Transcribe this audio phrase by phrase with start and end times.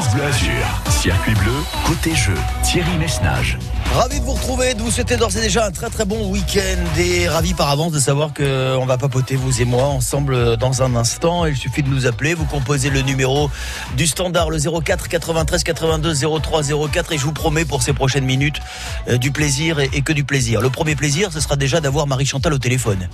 [0.00, 0.76] France.
[0.90, 1.52] Circuit bleu,
[1.86, 3.58] côté jeu, Thierry Messnage.
[3.94, 6.98] Ravi de vous retrouver, de vous souhaiter d'ores et déjà un très très bon week-end
[6.98, 10.96] et ravi par avance de savoir qu'on va papoter vous et moi ensemble dans un
[10.96, 11.46] instant.
[11.46, 13.50] Il suffit de nous appeler, vous composez le numéro
[13.96, 18.26] du standard, le 04 93 82 03 04 et je vous promets pour ces prochaines
[18.26, 18.60] minutes
[19.08, 20.60] euh, du plaisir et que du plaisir.
[20.60, 23.08] Le premier plaisir, ce sera déjà d'avoir Marie Chantal au téléphone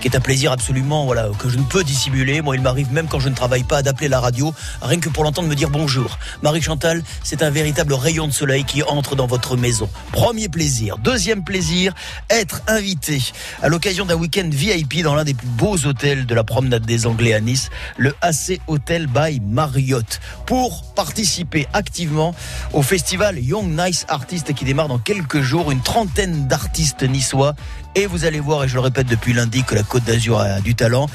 [0.00, 2.40] qui est un plaisir absolument voilà que je ne peux dissimuler.
[2.40, 5.24] Moi, il m'arrive même quand je ne travaille pas d'appeler la radio, rien que pour
[5.24, 6.18] l'entendre me dire bonjour.
[6.42, 9.88] Marie Chantal, c'est un véritable rayon de soleil qui entre dans votre maison.
[10.12, 10.98] Premier plaisir.
[10.98, 11.94] Deuxième plaisir,
[12.30, 13.20] être invité
[13.62, 17.06] à l'occasion d'un week-end VIP dans l'un des plus beaux hôtels de la promenade des
[17.06, 22.34] Anglais à Nice, le AC Hotel by Marriott, pour participer activement
[22.72, 25.70] au festival Young Nice Artist qui démarre dans quelques jours.
[25.70, 27.54] Une trentaine d'artistes niçois
[27.94, 30.60] et vous allez voir, et je le répète depuis lundi, que la Côte d'Azur a
[30.60, 31.06] du talent.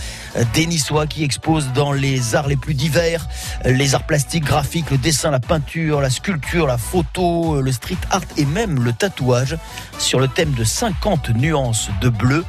[0.53, 3.27] Des Niçois qui exposent dans les arts les plus divers,
[3.65, 8.21] les arts plastiques, graphiques, le dessin, la peinture, la sculpture, la photo, le street art
[8.37, 9.57] et même le tatouage
[9.97, 12.43] sur le thème de 50 nuances de bleu.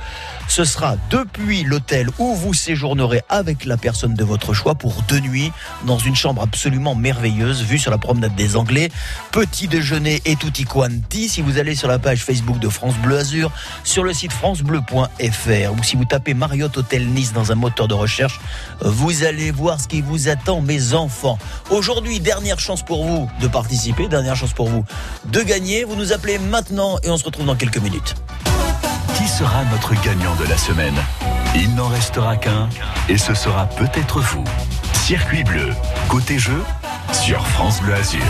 [0.48, 5.20] Ce sera depuis l'hôtel où vous séjournerez avec la personne de votre choix pour deux
[5.20, 5.52] nuits
[5.86, 8.90] dans une chambre absolument merveilleuse vue sur la promenade des Anglais.
[9.32, 11.28] Petit déjeuner et tutti quanti.
[11.28, 13.50] Si vous allez sur la page Facebook de France Bleu Azur,
[13.82, 17.94] sur le site francebleu.fr ou si vous tapez Marriott Hôtel Nice dans un moteur de
[17.94, 18.40] recherche,
[18.80, 21.38] vous allez voir ce qui vous attend, mes enfants.
[21.70, 24.84] Aujourd'hui, dernière chance pour vous de participer, dernière chance pour vous
[25.26, 25.84] de gagner.
[25.84, 28.14] Vous nous appelez maintenant et on se retrouve dans quelques minutes.
[29.38, 30.94] Sera notre gagnant de la semaine
[31.56, 32.68] Il n'en restera qu'un
[33.08, 34.44] et ce sera peut-être vous.
[34.92, 35.70] Circuit bleu,
[36.08, 36.62] côté jeu,
[37.12, 38.20] sur France Bleu Azur.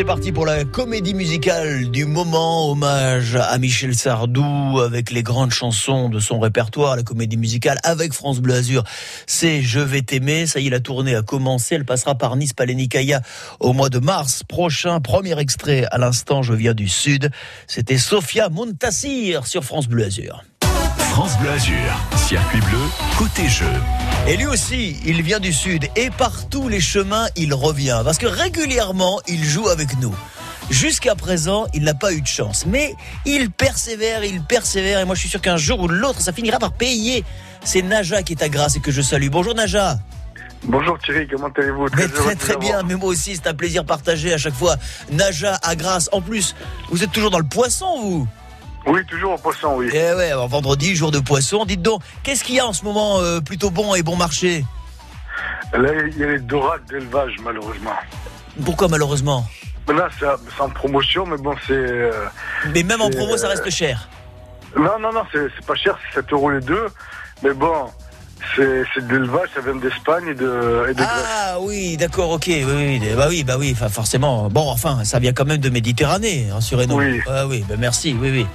[0.00, 5.50] C'est parti pour la comédie musicale du moment, hommage à Michel Sardou avec les grandes
[5.50, 8.82] chansons de son répertoire, la comédie musicale avec France Bleu Azur.
[9.26, 10.46] C'est Je vais t'aimer.
[10.46, 11.74] Ça y est, la tournée a commencé.
[11.74, 13.20] Elle passera par Nice Palenikaya
[13.58, 15.00] au mois de mars prochain.
[15.00, 17.30] Premier extrait à l'instant, je viens du Sud.
[17.66, 20.42] C'était Sofia Montassir sur France Bleu Azur.
[21.10, 21.74] France Bleu Azur,
[22.16, 22.78] circuit bleu,
[23.18, 23.66] côté jeu.
[24.28, 28.00] Et lui aussi, il vient du Sud et par tous les chemins, il revient.
[28.04, 30.14] Parce que régulièrement, il joue avec nous.
[30.70, 32.64] Jusqu'à présent, il n'a pas eu de chance.
[32.64, 32.94] Mais
[33.26, 35.00] il persévère, il persévère.
[35.00, 37.24] Et moi, je suis sûr qu'un jour ou l'autre, ça finira par payer.
[37.64, 39.28] C'est Naja qui est à Grasse et que je salue.
[39.30, 39.98] Bonjour Naja.
[40.62, 41.88] Bonjour Thierry, comment allez-vous?
[41.88, 44.76] Très très bien, mais moi aussi c'est un plaisir partagé à chaque fois.
[45.10, 46.08] Naja à Grasse.
[46.12, 46.54] En plus,
[46.90, 48.28] vous êtes toujours dans le poisson, vous
[48.90, 49.88] Oui, toujours en poisson, oui.
[49.92, 51.64] Eh ouais, alors, vendredi, jour de poisson.
[51.64, 54.64] Dites donc, qu'est-ce qu'il y a en ce moment euh, plutôt bon et bon marché?
[55.72, 57.94] Là, il y a les dorades d'élevage, malheureusement.
[58.64, 59.46] Pourquoi malheureusement?
[59.88, 61.72] Là, c'est en promotion, mais bon, c'est...
[61.72, 62.10] euh,
[62.74, 64.08] Mais même en C'est, promo, ça euh, reste cher.
[64.76, 66.86] Non, non, non, c'est c'est pas cher, c'est 7 euros les deux.
[67.42, 67.86] Mais bon,
[68.56, 71.08] c'est de l'élevage, ça vient d'Espagne et de, et de Grèce.
[71.08, 74.48] Ah oui, d'accord, ok, oui, oui, bah oui, bah oui, enfin, forcément.
[74.48, 76.96] Bon, enfin, ça vient quand même de Méditerranée, rassurez-nous.
[76.96, 77.20] Oui.
[77.28, 78.46] Ah oui, bah merci, oui, oui.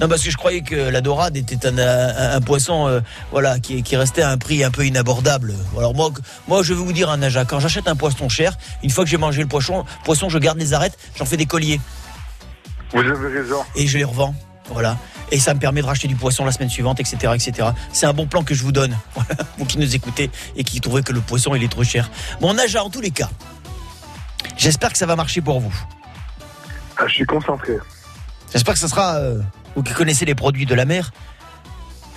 [0.00, 3.00] Non, parce que je croyais que la dorade était un, un- un poisson, euh,
[3.30, 5.54] voilà, qui, qui restait à un prix un peu inabordable.
[5.78, 6.10] Alors moi,
[6.48, 9.10] moi, je vais vous dire un Naja, quand j'achète un poisson cher, une fois que
[9.10, 11.80] j'ai mangé le poisson, poisson, je garde les arêtes, j'en fais des colliers
[12.92, 13.62] Vous avez raison.
[13.76, 14.34] et je les revends,
[14.70, 14.96] voilà.
[15.30, 17.68] Et ça me permet de racheter du poisson la semaine suivante, etc., etc.
[17.92, 20.80] C'est un bon plan que je vous donne, voilà, vous qui nous écoutez et qui
[20.80, 22.10] trouvez que le poisson il est trop cher.
[22.40, 23.30] Bon, Naja, en tous les cas,
[24.56, 25.74] j'espère que ça va marcher pour vous.
[26.96, 27.76] Ah, je suis concentré.
[28.52, 29.40] J'espère que ce sera, euh,
[29.74, 31.12] vous qui connaissez les produits de la mer,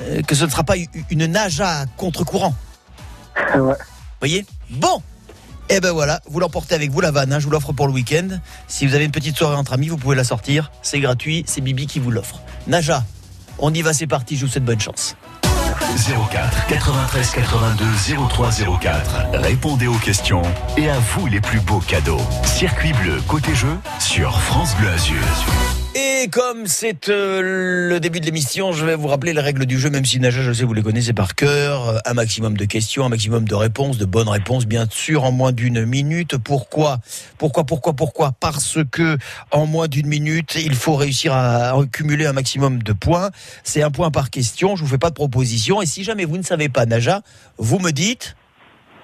[0.01, 0.75] euh, que ce ne sera pas
[1.09, 2.55] une nage à contre-courant.
[3.55, 3.75] ouais.
[4.19, 4.45] voyez?
[4.69, 5.01] Bon
[5.69, 7.93] Eh ben voilà, vous l'emportez avec vous la vanne, hein, je vous l'offre pour le
[7.93, 8.27] week-end.
[8.67, 10.71] Si vous avez une petite soirée entre amis, vous pouvez la sortir.
[10.81, 12.41] C'est gratuit, c'est Bibi qui vous l'offre.
[12.67, 13.03] Naja,
[13.59, 15.15] on y va, c'est parti, je vous souhaite bonne chance.
[16.31, 17.85] 04 93 82
[18.29, 18.49] 03
[18.79, 19.29] 04.
[19.33, 20.41] Répondez aux questions
[20.77, 22.21] et à vous les plus beaux cadeaux.
[22.43, 25.15] Circuit bleu, côté jeu, sur France Bleu Azur.
[25.99, 29.79] Et comme c'est euh, le début de l'émission, je vais vous rappeler les règles du
[29.79, 31.99] jeu, même si Naja, je sais, vous les connaissez par cœur.
[32.05, 35.51] Un maximum de questions, un maximum de réponses, de bonnes réponses, bien sûr, en moins
[35.51, 36.37] d'une minute.
[36.37, 36.99] Pourquoi
[37.39, 38.31] Pourquoi Pourquoi Pourquoi?
[38.39, 39.17] Parce que
[39.49, 43.31] en moins d'une minute, il faut réussir à cumuler un maximum de points.
[43.63, 44.75] C'est un point par question.
[44.75, 45.81] Je vous fais pas de proposition.
[45.81, 47.23] Et si jamais vous ne savez pas, Naja,
[47.57, 48.35] vous me dites.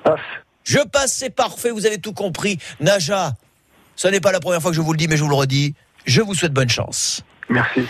[0.03, 0.19] Passe.
[0.63, 2.59] Je passe, c'est parfait, vous avez tout compris.
[2.79, 3.33] Naja,
[3.95, 5.35] ce n'est pas la première fois que je vous le dis, mais je vous le
[5.35, 5.73] redis.
[6.05, 7.23] Je vous souhaite bonne chance.
[7.49, 7.81] Merci.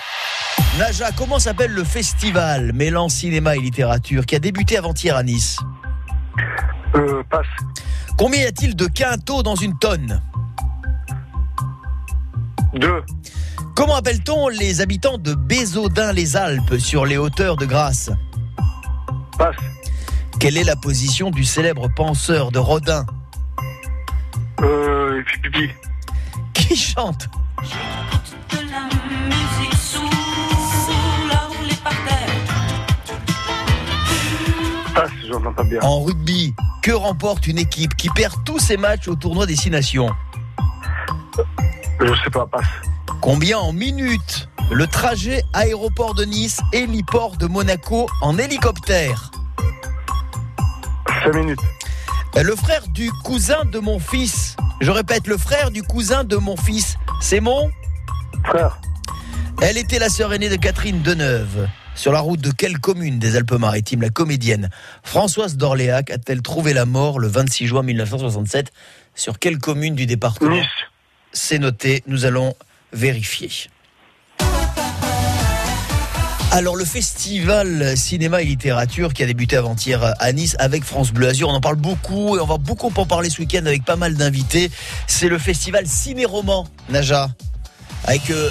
[0.77, 5.57] Naja, comment s'appelle le festival mêlant cinéma et littérature qui a débuté avant-hier à Nice
[6.95, 7.45] Euh, passe.
[8.17, 10.21] Combien y a-t-il de quintaux dans une tonne
[12.75, 13.03] Deux.
[13.75, 18.11] Comment appelle-t-on les habitants de Bézaudun-les-Alpes sur les hauteurs de Grasse
[19.37, 19.55] Passe.
[20.39, 23.05] Quelle est la position du célèbre penseur de Rodin
[24.61, 25.23] Euh.
[26.53, 27.27] Qui chante
[35.55, 35.79] pas bien.
[35.81, 39.69] En rugby, que remporte une équipe qui perd tous ses matchs au tournoi des Six
[39.69, 40.09] Nations
[41.99, 42.65] Je sais pas, passe.
[43.21, 49.31] Combien en minutes le trajet aéroport de Nice, héliport de Monaco en hélicoptère?
[51.23, 51.59] 5 minutes.
[52.41, 54.55] Le frère du cousin de mon fils.
[54.81, 56.95] Je répète, le frère du cousin de mon fils.
[57.21, 57.69] C'est mon
[58.45, 58.81] Frère.
[59.61, 61.69] Elle était la sœur aînée de Catherine Deneuve.
[61.95, 64.69] Sur la route de quelle commune des Alpes-Maritimes la comédienne
[65.03, 68.73] Françoise d'Orléac a-t-elle trouvé la mort le 26 juin 1967
[69.15, 70.55] Sur quelle commune du département?
[70.55, 70.65] Nice.
[71.31, 72.55] C'est noté, nous allons
[72.91, 73.49] vérifier.
[76.55, 81.29] Alors le festival cinéma et littérature qui a débuté avant-hier à Nice avec France Bleu
[81.29, 83.95] Azur, on en parle beaucoup et on va beaucoup en parler ce week-end avec pas
[83.95, 84.69] mal d'invités.
[85.07, 87.29] C'est le festival Ciné-Roman, Naja,
[88.05, 88.49] avec euh.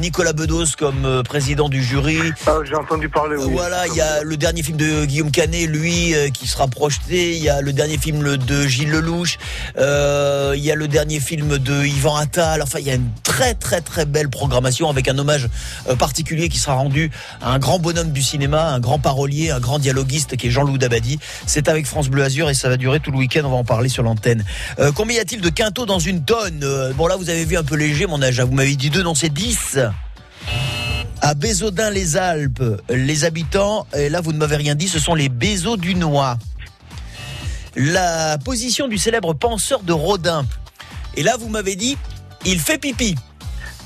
[0.00, 2.18] Nicolas Bedos comme euh, président du jury.
[2.46, 3.50] Ah, j'ai entendu parler, oui.
[3.52, 7.36] Voilà, il y a le dernier film de Guillaume Canet, lui, euh, qui sera projeté.
[7.36, 9.38] Il y a le dernier film le- de Gilles Lelouch.
[9.78, 12.62] Euh, Il y a le dernier film de Yvan Attal.
[12.62, 15.48] Enfin, il y a une très très très belle programmation avec un hommage
[15.88, 17.10] euh, particulier qui sera rendu
[17.42, 20.78] à un grand bonhomme du cinéma, un grand parolier, un grand dialoguiste qui est Jean-Loup
[20.78, 21.18] Dabadi.
[21.46, 23.42] C'est avec France Bleu Azur et ça va durer tout le week-end.
[23.44, 24.44] On va en parler sur l'antenne.
[24.78, 26.60] Euh, combien y a-t-il de quintaux dans une tonne?
[26.62, 28.38] Euh, Bon là, vous avez vu un peu léger mon âge.
[28.40, 28.44] hein.
[28.44, 29.78] Vous m'avez dit deux, non c'est 10
[31.24, 36.36] à Bézaudun-les-Alpes, les habitants, et là vous ne m'avez rien dit, ce sont les Bézaudunois.
[37.76, 40.44] La position du célèbre penseur de Rodin.
[41.16, 41.96] Et là vous m'avez dit
[42.44, 43.14] Il fait pipi.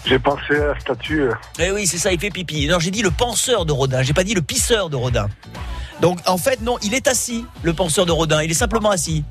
[0.05, 1.29] J'ai pensé à la statue.
[1.61, 2.67] Eh oui, c'est ça, il fait pipi.
[2.67, 5.29] Non, j'ai dit le penseur de Rodin, j'ai pas dit le pisseur de Rodin.
[6.01, 9.23] Donc en fait, non, il est assis, le penseur de Rodin, il est simplement assis.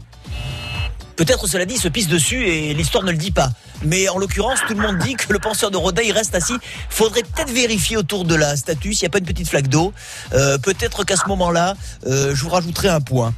[1.18, 3.50] Peut-être cela dit, il se pisse dessus et l'histoire ne le dit pas.
[3.84, 6.58] Mais en l'occurrence, tout le monde dit que le penseur de Rodin, il reste assis.
[6.90, 9.94] Faudrait peut-être vérifier autour de la statue s'il n'y a pas une petite flaque d'eau.
[10.34, 11.74] Euh, peut-être qu'à ce moment-là,
[12.06, 13.34] euh, je vous rajouterai un point.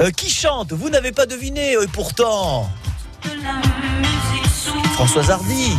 [0.00, 0.72] Euh, qui chante?
[0.72, 2.68] Vous n'avez pas deviné, et pourtant.
[4.94, 5.72] Françoise Hardy.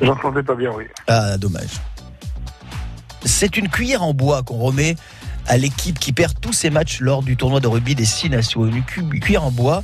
[0.00, 0.84] J'entendais pas bien, oui.
[1.08, 1.80] Ah, dommage.
[3.24, 4.96] C'est une cuillère en bois qu'on remet
[5.46, 8.66] à l'équipe qui perd tous ses matchs lors du tournoi de rugby des Six Nations.
[8.66, 9.82] Une cu- cuillère en bois.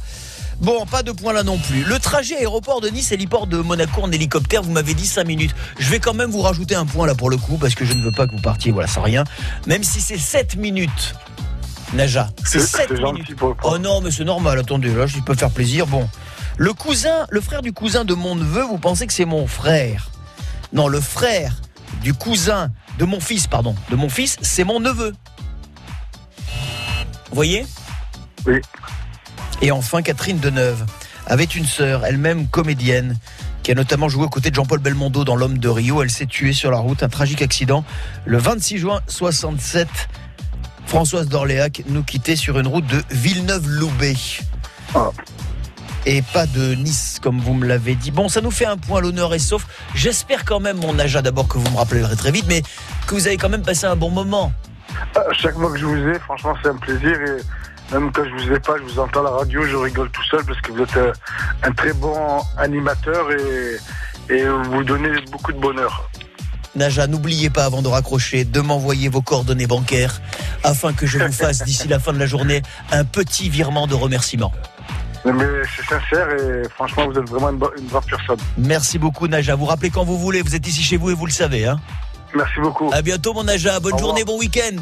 [0.61, 1.85] Bon, pas de point là non plus.
[1.85, 5.27] Le trajet aéroport de Nice et l'hyport de Monaco en hélicoptère, vous m'avez dit 5
[5.27, 5.55] minutes.
[5.79, 7.95] Je vais quand même vous rajouter un point là pour le coup, parce que je
[7.95, 9.25] ne veux pas que vous partiez voilà, sans rien.
[9.67, 11.15] Même si c'est 7 minutes.
[11.95, 13.35] Naja, c'est 7 C'est minutes.
[13.65, 15.87] Oh non, mais c'est normal, attendez, là, je peux faire plaisir.
[15.87, 16.09] Bon.
[16.57, 20.11] Le cousin, le frère du cousin de mon neveu, vous pensez que c'est mon frère?
[20.75, 21.55] Non, le frère
[22.03, 25.15] du cousin de mon fils, pardon, de mon fils, c'est mon neveu.
[27.31, 27.65] Vous voyez
[28.47, 28.61] Oui.
[29.63, 30.85] Et enfin, Catherine Deneuve
[31.27, 33.17] avait une sœur, elle-même comédienne,
[33.63, 36.03] qui a notamment joué aux côtés de Jean-Paul Belmondo dans L'homme de Rio.
[36.03, 37.85] Elle s'est tuée sur la route, un tragique accident,
[38.25, 39.89] le 26 juin 67.
[40.87, 44.17] Françoise d'Orléac nous quittait sur une route de Villeneuve-Loubet.
[44.95, 45.11] Ah.
[46.07, 48.11] Et pas de Nice, comme vous me l'avez dit.
[48.11, 49.67] Bon, ça nous fait un point l'honneur et sauf.
[49.95, 52.63] J'espère quand même, mon Naja, d'abord que vous me rappellerez très vite, mais
[53.07, 54.53] que vous avez quand même passé un bon moment.
[55.33, 57.13] Chaque mois que je vous ai, franchement, c'est un plaisir.
[57.13, 60.11] Et même quand je vous ai pas, je vous entends à la radio, je rigole
[60.11, 61.13] tout seul parce que vous êtes euh,
[61.63, 66.09] un très bon animateur et, et vous donnez beaucoup de bonheur.
[66.77, 70.21] Naja, n'oubliez pas avant de raccrocher de m'envoyer vos coordonnées bancaires
[70.63, 73.95] afin que je vous fasse d'ici la fin de la journée un petit virement de
[73.95, 74.53] remerciement.
[75.25, 75.33] Mais
[75.77, 78.39] c'est sincère et franchement, vous êtes vraiment une, bo- une brave personne.
[78.57, 79.55] Merci beaucoup Naja.
[79.57, 80.41] Vous rappelez quand vous voulez.
[80.43, 81.67] Vous êtes ici chez vous et vous le savez.
[81.67, 81.79] Hein
[82.35, 82.91] Merci beaucoup.
[82.93, 83.81] à bientôt mon Naja.
[83.81, 84.11] Bonne Au revoir.
[84.11, 84.81] journée, bon week-end.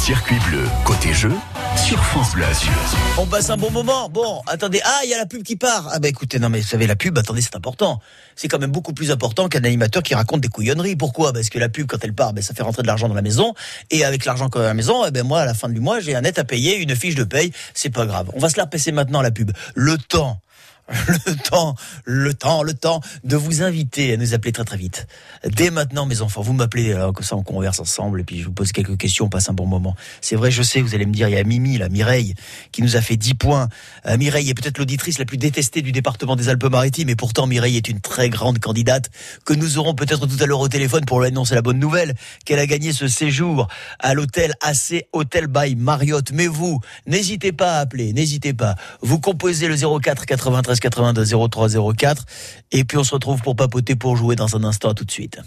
[0.00, 1.30] Circuit bleu, côté jeu,
[1.76, 2.72] sur France Bleu Azur.
[3.18, 4.08] On passe un bon moment.
[4.08, 4.80] Bon, attendez.
[4.84, 5.90] Ah, il y a la pub qui part.
[5.92, 8.00] Ah bah écoutez, non mais vous savez, la pub, attendez, c'est important.
[8.34, 10.96] C'est quand même beaucoup plus important qu'un animateur qui raconte des couillonneries.
[10.96, 11.32] Pourquoi?
[11.32, 13.22] Parce que la pub, quand elle part, ben, ça fait rentrer de l'argent dans la
[13.22, 13.54] maison.
[13.92, 15.78] Et avec l'argent qu'on a à la maison, eh ben moi, à la fin du
[15.78, 17.52] mois, j'ai un net à payer, une fiche de paye.
[17.72, 18.28] C'est pas grave.
[18.34, 19.52] On va se la repasser maintenant, la pub.
[19.76, 20.40] Le temps.
[21.26, 21.74] Le temps,
[22.04, 25.06] le temps, le temps de vous inviter à nous appeler très très vite.
[25.44, 28.46] Dès maintenant, mes enfants, vous m'appelez, euh, comme ça on converse ensemble et puis je
[28.46, 29.94] vous pose quelques questions, on passe un bon moment.
[30.20, 32.34] C'est vrai, je sais, vous allez me dire, il y a Mimi, la Mireille,
[32.72, 33.68] qui nous a fait 10 points.
[34.06, 37.76] Euh, Mireille est peut-être l'auditrice la plus détestée du département des Alpes-Maritimes et pourtant Mireille
[37.76, 39.10] est une très grande candidate
[39.44, 42.14] que nous aurons peut-être tout à l'heure au téléphone pour lui annoncer la bonne nouvelle
[42.44, 46.32] qu'elle a gagné ce séjour à l'hôtel AC Hotel by Marriott.
[46.32, 48.74] Mais vous, n'hésitez pas à appeler, n'hésitez pas.
[49.00, 52.24] Vous composez le 04 93 82 03 04
[52.72, 55.10] et puis on se retrouve pour papoter pour jouer dans un instant À tout de
[55.10, 55.38] suite.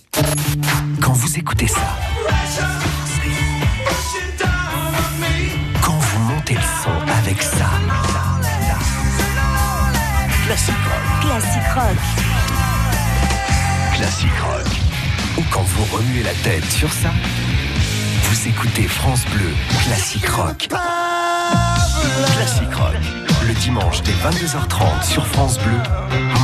[1.02, 1.98] Quand vous écoutez ça,
[5.82, 7.70] quand vous montez le son avec ça,
[10.46, 11.98] classique rock, Classique rock.
[13.96, 14.68] classique rock,
[15.38, 17.12] ou quand vous remuez la tête sur ça,
[18.24, 19.50] vous écoutez France Bleu,
[19.86, 20.68] classique rock.
[22.36, 22.96] Classique rock,
[23.56, 25.82] dimanche dès 22h30 sur France Bleu,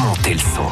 [0.03, 0.67] montez le son.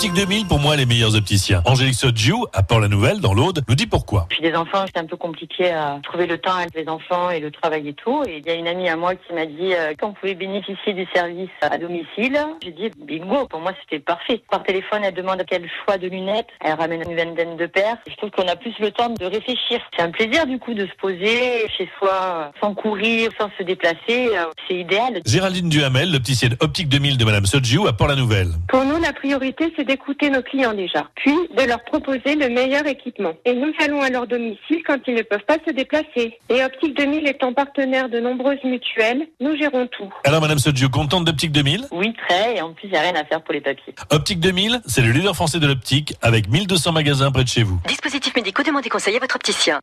[0.00, 1.60] Optique 2000, pour moi, les meilleurs opticiens.
[1.66, 4.24] Angélique Sodjou, à Port-la-Nouvelle, dans l'Aude, nous dit pourquoi.
[4.30, 7.38] Puis des enfants, c'est un peu compliqué à trouver le temps avec les enfants et
[7.38, 8.22] le travail et tout.
[8.26, 10.94] Et il y a une amie à moi qui m'a dit euh, qu'on pouvait bénéficier
[10.94, 12.38] du service à domicile.
[12.64, 14.42] J'ai dit bingo, pour moi c'était parfait.
[14.50, 16.48] Par téléphone, elle demande quel choix de lunettes.
[16.64, 17.98] Elle ramène une vingtaine de paires.
[18.08, 19.80] Je trouve qu'on a plus le temps de réfléchir.
[19.94, 24.30] C'est un plaisir du coup de se poser chez soi sans courir, sans se déplacer.
[24.34, 25.20] Euh, C'est idéal.
[25.26, 28.48] Géraldine Duhamel, l'opticienne Optique 2000 de Madame Sodjou, à Port-la-Nouvelle.
[28.68, 32.86] Pour nous, la priorité, c'est d'écouter nos clients déjà, puis de leur proposer le meilleur
[32.86, 33.32] équipement.
[33.44, 36.38] Et nous allons à leur domicile quand ils ne peuvent pas se déplacer.
[36.48, 40.08] Et Optique 2000 étant partenaire de nombreuses mutuelles, nous gérons tout.
[40.24, 42.56] Alors, Madame Sodjou, contente d'Optique 2000 Oui, très.
[42.58, 43.92] Et en plus, il n'y a rien à faire pour les papiers.
[44.10, 47.80] Optique 2000, c'est le leader français de l'optique, avec 1200 magasins près de chez vous.
[47.88, 49.80] Dispositifs médicaux, demandez conseil à votre opticien.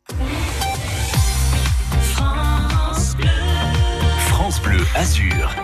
[2.14, 3.28] France Bleu.
[4.30, 5.54] France Bleu Azur.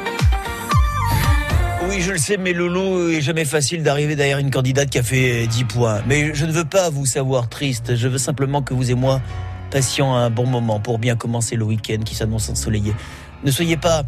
[1.89, 5.03] Oui, je le sais, mais Loulou est jamais facile d'arriver derrière une candidate qui a
[5.03, 6.03] fait 10 points.
[6.07, 7.97] Mais je ne veux pas vous savoir triste.
[7.97, 9.21] Je veux simplement que vous et moi
[9.71, 12.95] passions un bon moment pour bien commencer le week-end qui s'annonce ensoleillé.
[13.43, 14.05] Ne soyez pas,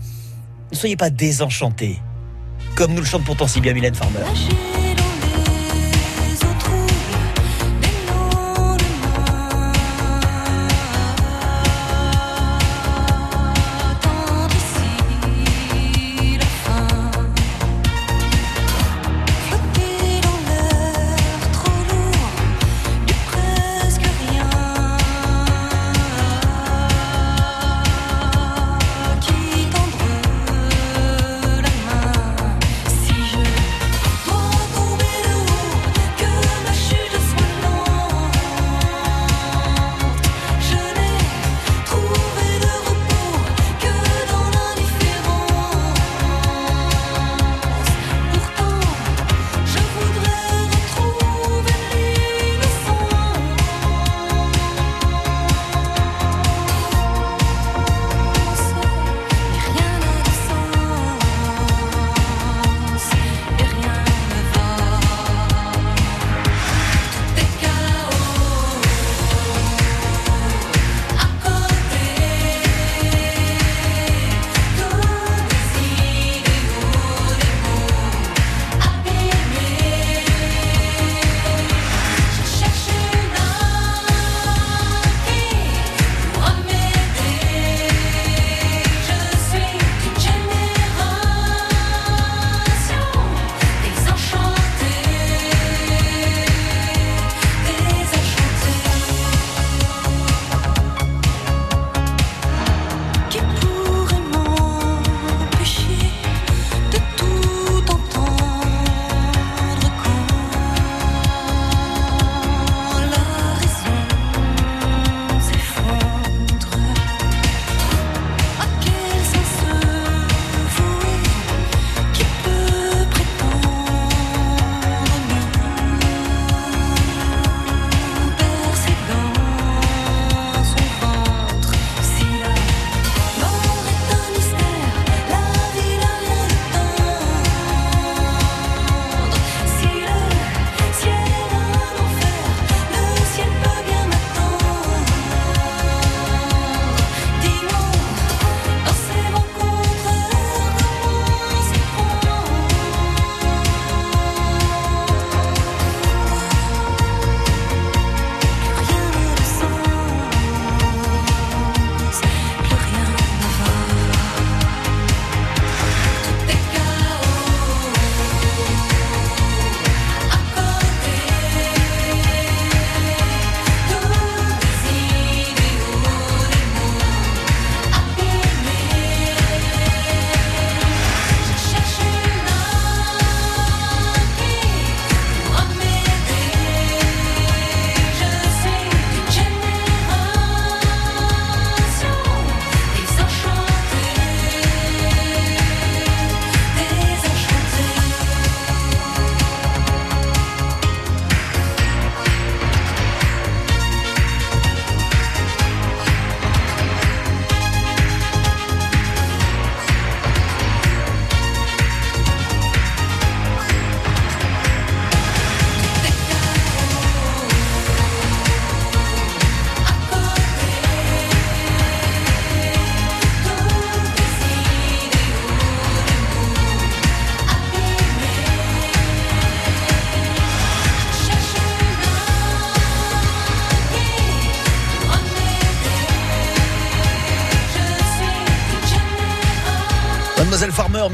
[0.70, 2.00] ne soyez pas désenchantés.
[2.76, 4.20] Comme nous le chante pourtant si bien Mylène Farmer.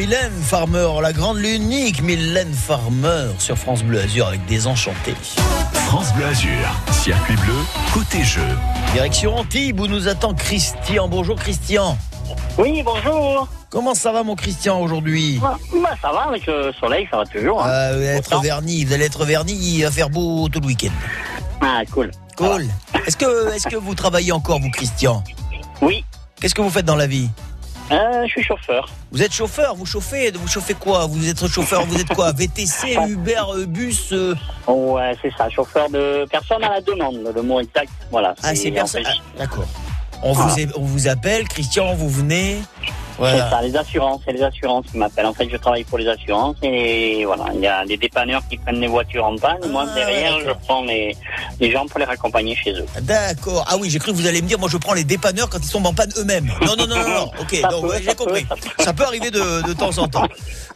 [0.02, 5.14] Mylène Farmer, la grande l'unique Mylène Farmer sur France Bleu Azur avec des enchantés.
[5.72, 6.50] France Bleu Azur,
[6.90, 7.54] circuit bleu,
[7.94, 8.42] côté jeu.
[8.94, 11.06] Direction Antibes où nous attend Christian.
[11.06, 11.96] Bonjour Christian.
[12.58, 13.46] Oui, bonjour.
[13.70, 15.38] Comment ça va mon Christian aujourd'hui?
[15.40, 17.62] Bah, bah, ça va, avec le soleil, ça va toujours.
[17.62, 17.68] hein.
[17.70, 18.40] Euh, Vous allez être Pourtant.
[18.42, 20.90] verni, vous allez être verni, il va faire beau tout le week-end.
[21.60, 22.10] Ah, cool.
[22.36, 22.66] Cool.
[23.06, 25.22] Est-ce que, est-ce que vous travaillez encore vous Christian?
[25.80, 26.04] Oui,
[26.40, 27.30] Qu'est-ce que vous faites dans la vie?
[27.90, 28.88] Euh, je suis chauffeur.
[29.10, 31.06] Vous êtes chauffeur, vous chauffez, vous chauffez quoi?
[31.06, 32.32] Vous êtes chauffeur, vous êtes quoi?
[32.36, 34.34] VTC, Uber, euh, bus euh,
[34.66, 37.90] Ouais, c'est ça, chauffeur de personne à la demande, le mot exact.
[38.10, 38.34] Voilà.
[38.42, 39.02] Ah, c'est personne.
[39.06, 39.66] ah, D'accord.
[40.22, 42.58] On vous, est- on vous appelle, Christian, vous venez.
[43.18, 45.26] C'est ça, les assurances, c'est les assurances qui m'appellent.
[45.26, 48.56] En fait, je travaille pour les assurances et voilà, il y a des dépanneurs qui
[48.56, 49.58] prennent les voitures en panne.
[49.70, 51.16] Moi, Ah, derrière, je prends les,
[51.60, 52.86] les gens pour les raccompagner chez eux.
[53.02, 53.64] D'accord.
[53.68, 55.58] Ah oui, j'ai cru que vous allez me dire, moi je prends les dépanneurs quand
[55.62, 56.50] ils tombent en panne eux-mêmes.
[56.62, 57.30] Non, non, non, non, non.
[57.40, 58.46] Ok, ouais, j'ai peut, compris.
[58.48, 58.82] ça peut.
[58.84, 60.26] Ça peut arriver de, de temps en temps.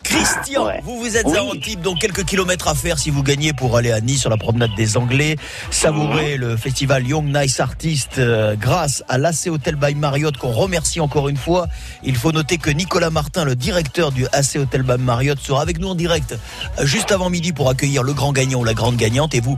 [0.03, 0.81] Christian, Ouais.
[0.85, 1.37] vous vous êtes Oui.
[1.37, 4.31] à Antibes, donc quelques kilomètres à faire si vous gagnez pour aller à Nice sur
[4.31, 5.37] la promenade des Anglais,
[5.71, 11.01] savourer le festival Young Nice Artist euh, grâce à l'AC Hotel by Marriott qu'on remercie
[11.01, 11.67] encore une fois.
[12.05, 15.79] Il faut noter que Nicolas Martin, le directeur du AC Hotel by Marriott, sera avec
[15.79, 16.37] nous en direct
[16.79, 19.57] euh, juste avant midi pour accueillir le grand gagnant ou la grande gagnante et vous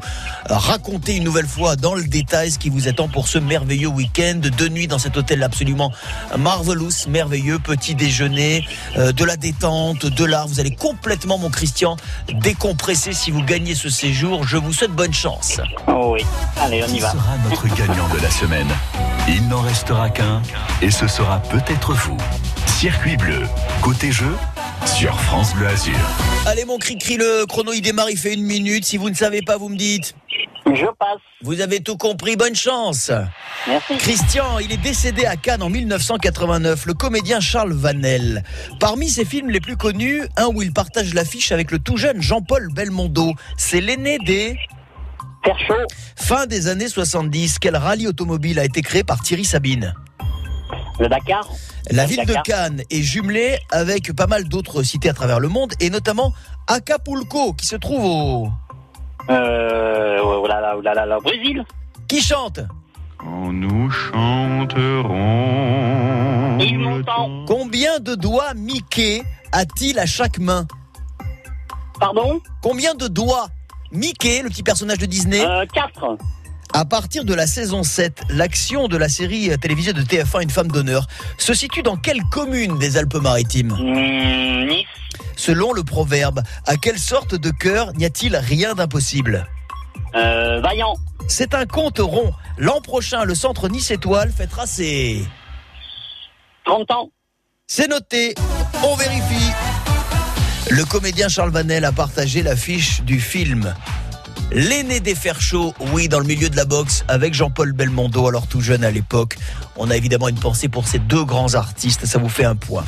[0.51, 3.89] euh, raconter une nouvelle fois dans le détail ce qui vous attend pour ce merveilleux
[3.89, 4.41] week-end.
[4.57, 5.93] Deux nuits dans cet hôtel absolument
[6.39, 10.49] marvelous, merveilleux, petit déjeuner, euh, de la détente, de l'art.
[10.49, 11.97] Vous allez complètement, mon Christian,
[12.33, 14.45] décompresser si vous gagnez ce séjour.
[14.47, 15.61] Je vous souhaite bonne chance.
[15.87, 16.25] Oh oui,
[16.61, 17.13] allez, on y Qui va.
[17.13, 18.69] sera notre gagnant de la semaine?
[19.29, 20.41] Il n'en restera qu'un
[20.81, 22.17] et ce sera peut-être vous.
[22.69, 23.43] Circuit bleu,
[23.83, 24.33] côté jeu,
[24.87, 25.95] sur France Bleu Azur.
[26.47, 28.85] Allez, mon cri-cri, le chrono, il démarre, il fait une minute.
[28.85, 30.15] Si vous ne savez pas, vous me dites.
[30.67, 31.19] Je passe.
[31.43, 33.11] Vous avez tout compris, bonne chance.
[33.67, 33.97] Merci.
[33.97, 38.45] Christian, il est décédé à Cannes en 1989, le comédien Charles Vanel.
[38.79, 42.23] Parmi ses films les plus connus, un où il partage l'affiche avec le tout jeune
[42.23, 43.33] Jean-Paul Belmondo.
[43.57, 44.57] C'est l'aîné des...
[45.45, 45.87] Faire chaud.
[46.17, 49.95] Fin des années 70, quel rallye automobile a été créé par Thierry Sabine?
[51.01, 51.49] Le Dakar.
[51.91, 52.35] La Le ville de.
[52.45, 56.33] Cannes est jumelée avec pas mal d'autres cités à travers le monde, et notamment
[56.67, 58.49] Acapulco, qui se trouve au...
[59.31, 61.65] Euh, oh là là, oh là là, là, Brésil.
[62.07, 62.61] Qui chante?
[63.19, 65.49] Quand nous chanterons.
[67.47, 69.23] Combien de doigts Mickey
[69.53, 70.67] a-t-il à chaque main?
[71.99, 72.41] Pardon?
[72.63, 73.49] Combien de doigts
[73.93, 76.19] Mickey, le petit personnage de Disney, euh, 4.
[76.73, 80.69] À partir de la saison 7, l'action de la série télévisée de TF1 Une femme
[80.69, 81.07] d'honneur
[81.39, 83.77] se situe dans quelle commune des Alpes-Maritimes?
[83.79, 84.87] Mmh, nice.
[85.37, 89.47] Selon le proverbe, à quelle sorte de cœur n'y a-t-il rien d'impossible?
[90.15, 90.95] Euh, Vaillant.
[91.27, 92.33] C'est un compte rond.
[92.57, 95.25] L'an prochain, le centre Nice Étoile fêtera ses...
[96.65, 97.11] 30 ans.
[97.67, 98.35] C'est noté,
[98.83, 99.53] on vérifie.
[100.71, 103.75] Le comédien Charles Vanel a partagé l'affiche du film
[104.51, 108.47] L'aîné des fers chauds, oui, dans le milieu de la boxe, avec Jean-Paul Belmondo, alors
[108.47, 109.37] tout jeune à l'époque.
[109.77, 112.85] On a évidemment une pensée pour ces deux grands artistes, ça vous fait un point.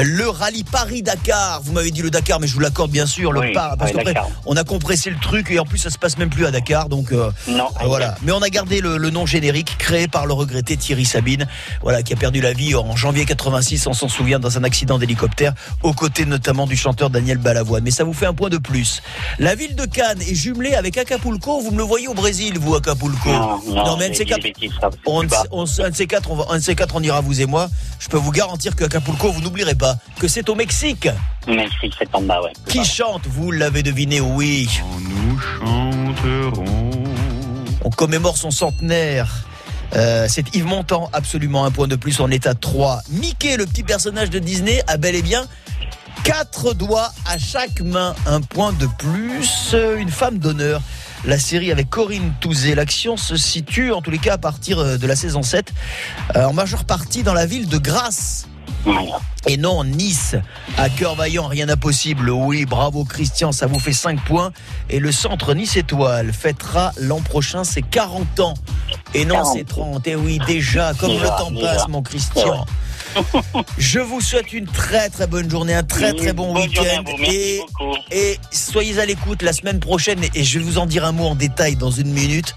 [0.00, 3.40] Le rallye Paris-Dakar, vous m'avez dit le Dakar, mais je vous l'accorde bien sûr, le
[3.40, 5.98] Oui, Par- parce oui, qu'après, on a compressé le truc et en plus ça se
[5.98, 7.68] passe même plus à Dakar, donc euh, Non.
[7.76, 8.14] ah, Voilà.
[8.22, 11.48] Mais on a gardé le, le nom générique créé par le regretté Thierry Sabine,
[11.82, 14.98] voilà, qui a perdu la vie en janvier 86, on s'en souvient, dans un accident
[14.98, 17.82] d'hélicoptère, aux côtés notamment du chanteur Daniel Balavoine.
[17.82, 19.02] Mais ça vous fait un point de plus.
[19.40, 21.60] La ville de Cannes est jumelée avec Acapulco.
[21.60, 24.46] Vous me le voyez au Brésil, vous, Acapulco Non, non, mais un de ces quatre,
[26.30, 27.68] on, on- ira vous et moi.
[27.98, 29.87] Je peux vous garantir que Acapulco, vous n'oublierez pas
[30.18, 31.08] que c'est au Mexique.
[31.46, 32.52] Mexique, c'est en bas, ouais.
[32.68, 34.68] Qui chante Vous l'avez deviné, oui.
[34.80, 36.90] Quand nous chanterons.
[37.84, 39.44] On commémore son centenaire.
[39.96, 43.00] Euh, c'est Yves Montand, absolument un point de plus en état 3.
[43.10, 45.46] Mickey, le petit personnage de Disney, a bel et bien
[46.28, 49.70] quatre doigts à chaque main, un point de plus.
[49.74, 50.82] Euh, Une femme d'honneur.
[51.24, 52.74] La série avec Corinne Touzé.
[52.74, 55.72] L'action se situe, en tous les cas, à partir euh, de la saison 7,
[56.36, 58.46] euh, en majeure partie dans la ville de Grasse.
[59.46, 60.34] Et non, Nice,
[60.76, 62.30] à cœur vaillant, rien d'impossible.
[62.30, 64.52] Oui, bravo Christian, ça vous fait 5 points.
[64.90, 68.54] Et le centre Nice Étoile fêtera l'an prochain ses 40 ans.
[69.14, 69.56] Et non, 40.
[69.56, 70.06] c'est 30.
[70.06, 71.74] Et oui, déjà, comme Déjà, le temps déjà.
[71.74, 72.66] passe, mon Christian.
[73.78, 77.04] Je vous souhaite une très très bonne journée, un très très bon week-end.
[78.10, 80.18] et soyez à l'écoute la semaine prochaine.
[80.34, 82.54] Et je vais vous en dire un mot en détail dans une minute.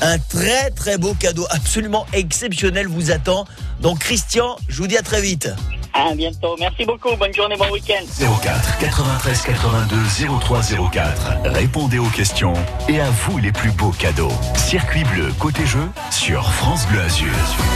[0.00, 3.46] Un très très beau cadeau absolument exceptionnel vous attend.
[3.80, 5.48] Donc Christian, je vous dis à très vite.
[5.98, 6.54] À bientôt.
[6.60, 7.16] Merci beaucoup.
[7.16, 8.04] Bonne journée, bon week-end.
[8.40, 9.96] 04 93 82
[10.40, 10.60] 03
[10.92, 11.12] 04.
[11.46, 12.52] Répondez aux questions
[12.88, 14.30] et à vous les plus beaux cadeaux.
[14.56, 15.80] Circuit bleu côté jeu
[16.12, 17.32] sur France Bleu Azur.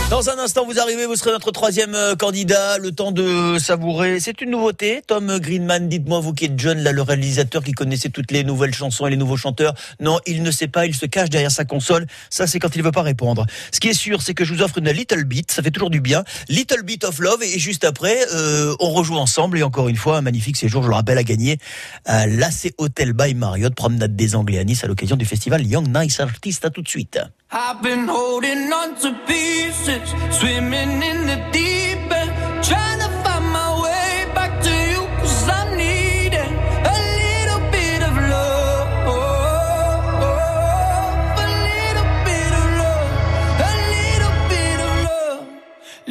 [0.09, 2.79] Dans un instant, vous arrivez, vous serez notre troisième euh, candidat.
[2.79, 4.21] Le temps de savourer.
[4.21, 5.03] C'est une nouveauté.
[5.05, 8.75] Tom Greenman, dites-moi, vous qui êtes jeune, là, le réalisateur qui connaissait toutes les nouvelles
[8.75, 9.75] chansons et les nouveaux chanteurs.
[9.99, 12.07] Non, il ne sait pas, il se cache derrière sa console.
[12.31, 13.47] Ça, c'est quand il veut pas répondre.
[13.73, 15.51] Ce qui est sûr, c'est que je vous offre une Little Bit.
[15.51, 16.23] Ça fait toujours du bien.
[16.49, 17.43] Little Bit of Love.
[17.43, 19.59] Et juste après, euh, on rejoue ensemble.
[19.59, 21.59] Et encore une fois, un magnifique séjour, je le rappelle, à gagner
[22.05, 25.87] à l'AC Hotel by Marriott, promenade des Anglais à Nice à l'occasion du festival Young
[25.95, 26.65] Nice Artist.
[26.65, 27.19] À tout de suite.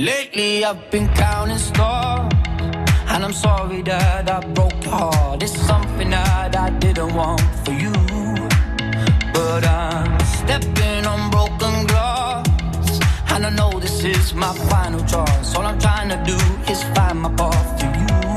[0.01, 2.33] Lately I've been counting stars,
[3.11, 5.43] and I'm sorry that I broke your heart.
[5.43, 7.93] It's something that I didn't want for you.
[9.33, 12.47] But I'm stepping on broken glass
[13.29, 16.37] And I know this is my final choice All I'm trying to do
[16.71, 18.30] is find my path to you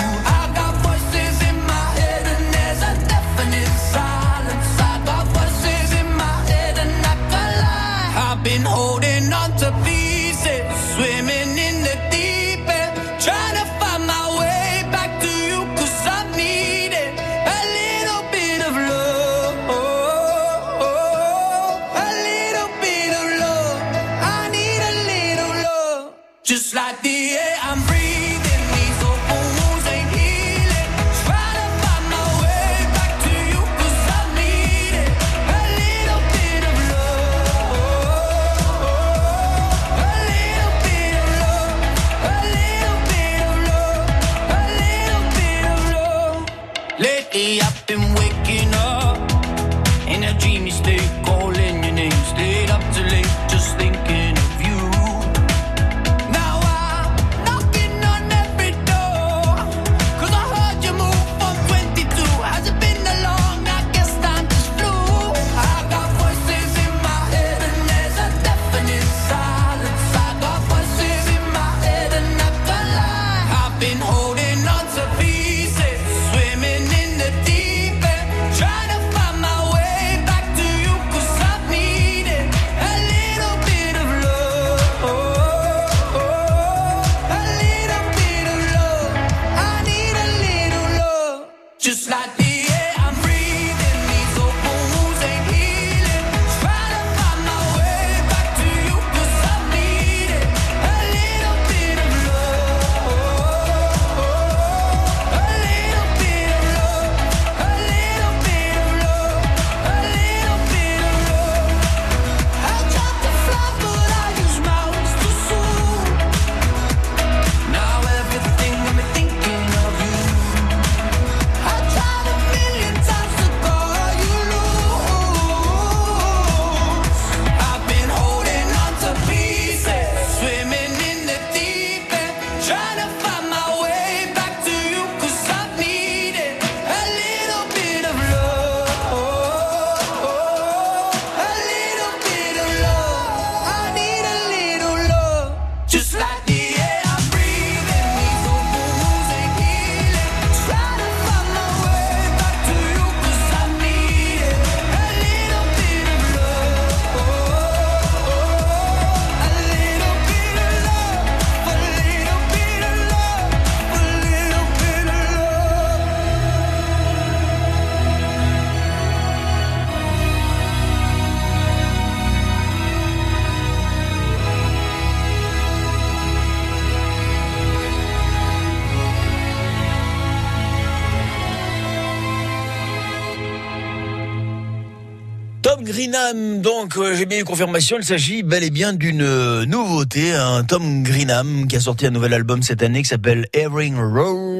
[185.75, 189.67] Tom Greenham, donc euh, j'ai bien eu confirmation, il s'agit bel et bien d'une euh,
[189.67, 193.97] nouveauté, un Tom Greenham qui a sorti un nouvel album cette année qui s'appelle Herring
[193.97, 194.54] Road.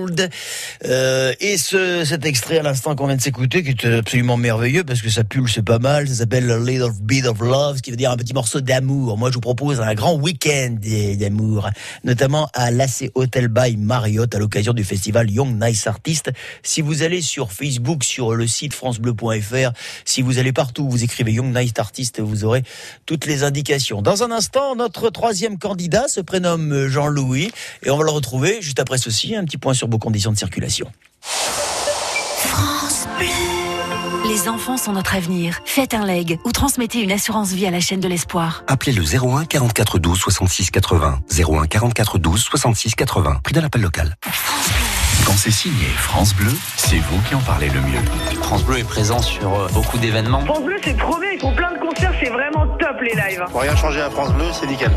[0.85, 4.85] Euh, et ce, cet extrait à l'instant qu'on vient de s'écouter, qui est absolument merveilleux
[4.85, 7.91] parce que ça pulse pas mal, ça s'appelle A Little Bit of Love, ce qui
[7.91, 9.17] veut dire un petit morceau d'amour.
[9.19, 10.77] Moi je vous propose un grand week-end
[11.19, 11.71] d'amour,
[12.05, 16.31] notamment à l'AC Hotel by Marriott à l'occasion du festival Young Nice Artist.
[16.63, 19.73] Si vous allez sur Facebook, sur le site francebleu.fr,
[20.05, 22.63] si vous allez partout, vous écrivez Young Night Artist, vous aurez
[23.07, 24.03] toutes les indications.
[24.03, 27.51] Dans un instant, notre troisième candidat se prénomme Jean-Louis
[27.83, 29.35] et on va le retrouver juste après ceci.
[29.35, 30.91] Un petit point sur conditions de circulation.
[31.21, 33.27] France Bleu.
[34.29, 35.61] Les enfants sont notre avenir.
[35.65, 38.65] Faites un leg ou transmettez une assurance vie à la chaîne de l'espoir.
[38.67, 41.21] Appelez le 01 44 12 66 80.
[41.31, 43.41] 01 44 12 66 80.
[43.45, 44.17] Prix d'un appel local.
[45.27, 48.01] Quand c'est signé France Bleu, c'est vous qui en parlez le mieux.
[48.43, 50.45] France Bleu est présent sur euh, beaucoup d'événements.
[50.45, 51.31] France Bleu, c'est trop bien.
[51.33, 52.13] Ils font plein de concerts.
[52.23, 53.45] C'est vraiment top les lives.
[53.51, 54.91] Pour rien changer à France Bleu, c'est nickel.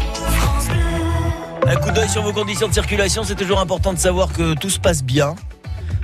[1.70, 4.70] Un coup d'œil sur vos conditions de circulation, c'est toujours important de savoir que tout
[4.70, 5.36] se passe bien.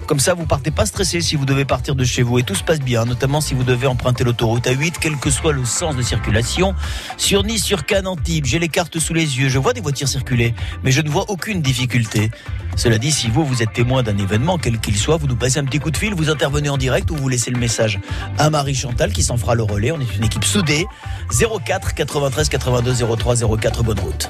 [0.07, 2.53] Comme ça, vous partez pas stressé si vous devez partir de chez vous et tout
[2.53, 5.95] se passe bien, notamment si vous devez emprunter l'autoroute A8, quel que soit le sens
[5.95, 6.75] de circulation.
[7.15, 10.09] Sur Nice, sur Cannes, Antibes, j'ai les cartes sous les yeux, je vois des voitures
[10.09, 12.29] circuler, mais je ne vois aucune difficulté.
[12.75, 15.59] Cela dit, si vous, vous êtes témoin d'un événement, quel qu'il soit, vous nous passez
[15.59, 18.01] un petit coup de fil, vous intervenez en direct ou vous laissez le message
[18.37, 19.93] à Marie Chantal qui s'en fera le relais.
[19.93, 20.85] On est une équipe soudée.
[21.31, 24.29] 04 93 82 03 04, bonne route.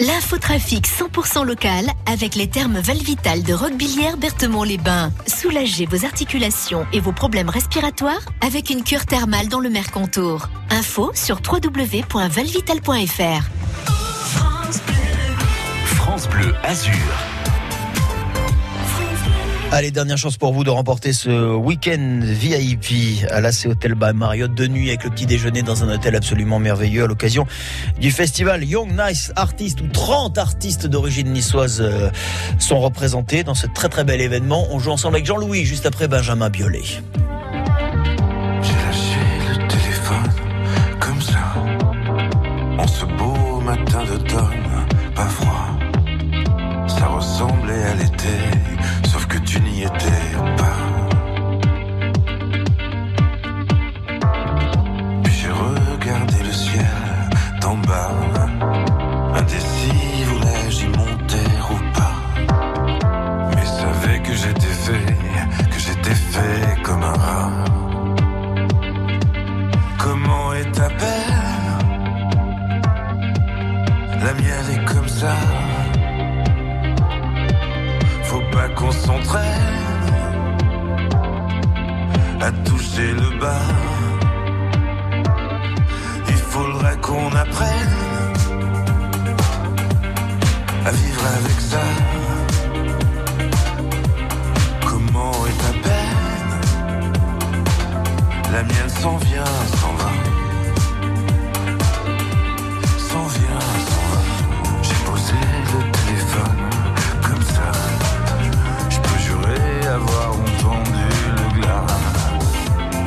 [0.00, 5.12] L'infotrafic 100% local avec les termes Valvital de Roquebillière Berthemont-les-Bains.
[5.26, 10.48] Soulagez vos articulations et vos problèmes respiratoires avec une cure thermale dans le Mercantour.
[10.70, 13.50] Info sur www.valvital.fr.
[15.84, 16.92] France Bleu Azur.
[19.74, 24.52] Allez, dernière chance pour vous de remporter ce week-end VIP à l'AC Hotel by Marriott
[24.52, 27.46] de nuit avec le petit déjeuner dans un hôtel absolument merveilleux à l'occasion
[27.98, 32.10] du festival Young Nice Artists où 30 artistes d'origine niçoise euh,
[32.58, 34.66] sont représentés dans ce très très bel événement.
[34.72, 36.82] On joue ensemble avec Jean-Louis juste après Benjamin Biolay.
[91.20, 91.80] Avec ça.
[94.84, 96.52] Comment est ta peine?
[98.52, 99.44] La mienne s'en vient,
[99.80, 100.10] s'en va.
[102.98, 104.20] S'en vient, s'en va.
[104.82, 105.38] J'ai posé
[105.72, 106.62] le téléphone
[107.22, 107.68] comme ça.
[108.90, 111.86] Je peux jurer avoir entendu le glas.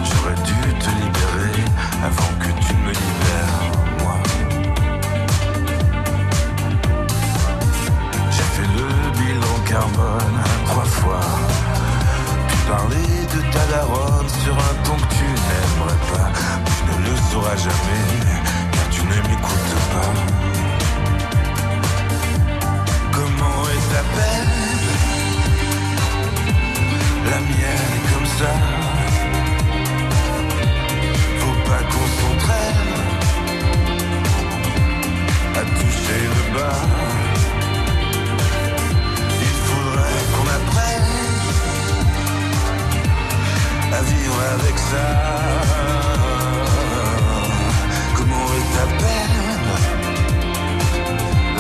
[0.04, 1.64] J'aurais dû te libérer
[2.04, 3.35] avant que tu me libères,
[14.28, 16.30] sur un ton que tu n'aimerais pas.
[16.76, 18.04] Tu ne le sauras jamais,
[18.72, 20.14] car tu ne m'écoutes pas.
[23.12, 24.54] Comment est ta peine
[27.30, 28.54] La mienne est comme ça.
[31.40, 32.94] Faut pas qu'on s'entraîne
[35.56, 36.82] à toucher le bas.
[39.42, 40.75] Il faudrait qu'on apprenne
[43.98, 45.06] à vivre avec ça.
[48.18, 49.38] Comment est ta peine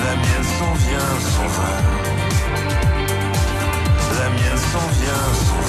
[0.04, 1.74] La mienne s'en vient, s'en va.
[4.20, 5.65] La mienne s'en vient, s'en.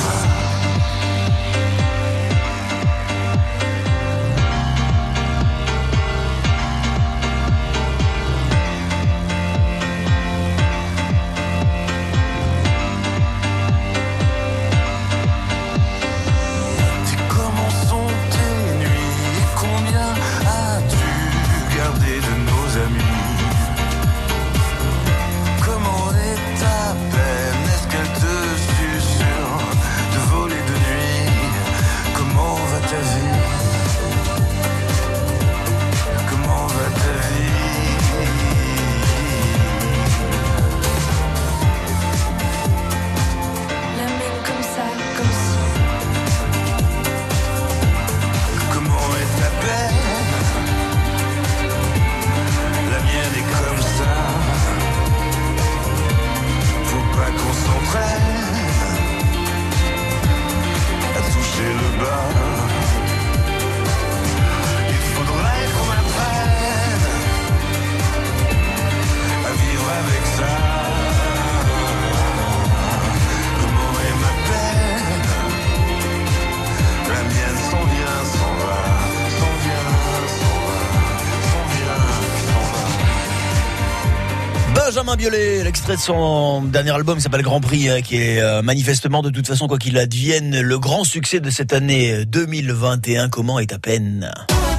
[85.19, 89.47] L'extrait de son dernier album s'appelle Grand Prix, hein, qui est euh, manifestement de toute
[89.47, 93.31] façon, quoi qu'il advienne, le grand succès de cette année 2021.
[93.31, 94.31] Comment est à peine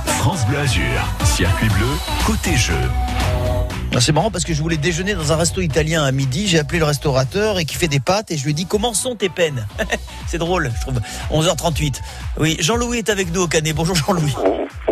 [0.06, 0.84] France Bleu Azur,
[1.26, 1.88] circuit bleu,
[2.26, 2.76] côté jeu.
[3.96, 6.48] Ah, C'est marrant parce que je voulais déjeuner dans un resto italien à midi.
[6.48, 8.94] J'ai appelé le restaurateur et qui fait des pâtes et je lui ai dit comment
[8.94, 9.66] sont tes peines?
[10.28, 11.02] C'est drôle, je trouve.
[11.32, 11.96] 11h38.
[12.40, 13.76] Oui, Jean-Louis est avec nous au Canet.
[13.76, 14.36] Bonjour Jean-Louis.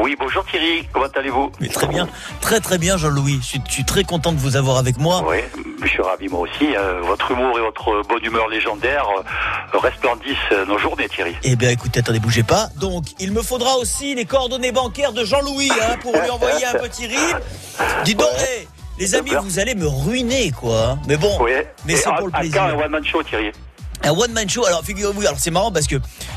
[0.06, 2.08] Oui, bonjour Thierry, comment allez-vous Mais très bien,
[2.40, 3.40] très très bien Jean-Louis.
[3.42, 5.26] Je suis, je suis très content de vous avoir avec moi.
[5.28, 5.38] Oui,
[5.82, 6.76] je suis ravi moi aussi.
[6.76, 11.36] euh, votre humour et votre bonne humeur légendaire euh, resplendissent euh, nos journées Thierry.
[11.42, 12.68] Eh bien écoutez, attendez, bougez pas.
[12.80, 16.74] Donc, il me faudra aussi les coordonnées bancaires de Jean-Louis hein, pour lui envoyer un
[16.76, 17.38] petit rib.
[18.04, 18.68] Dis donc, hey,
[19.00, 21.00] les amis, vous allez me ruiner quoi.
[21.08, 21.54] Mais bon, Oui.
[21.88, 22.62] mais c'est pour le plaisir.
[23.06, 23.52] show Thierry
[24.04, 24.66] Un one man show.
[24.66, 25.96] Alors figurez-vous, alors c'est marrant parce que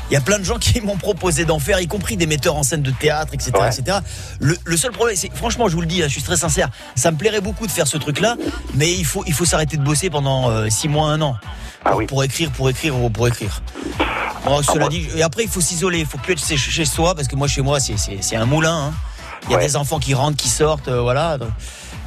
[0.09, 2.55] il y a plein de gens qui m'ont proposé d'en faire, y compris des metteurs
[2.55, 3.97] en scène de théâtre, etc., etc.
[4.39, 6.69] Le, le seul problème, c'est franchement, je vous le dis, hein, je suis très sincère,
[6.95, 8.35] ça me plairait beaucoup de faire ce truc-là,
[8.75, 11.35] mais il faut il faut s'arrêter de bosser pendant euh, six mois, un an,
[11.83, 13.61] pour, pour écrire, pour écrire, pour écrire.
[14.45, 17.27] Bon, cela dit, et après il faut s'isoler, il faut plus être chez, soi parce
[17.27, 18.87] que moi chez moi c'est c'est c'est un moulin.
[18.87, 18.93] hein.
[19.47, 21.37] Il y a des enfants qui rentrent, qui sortent, euh, voilà.
[21.37, 21.49] Donc,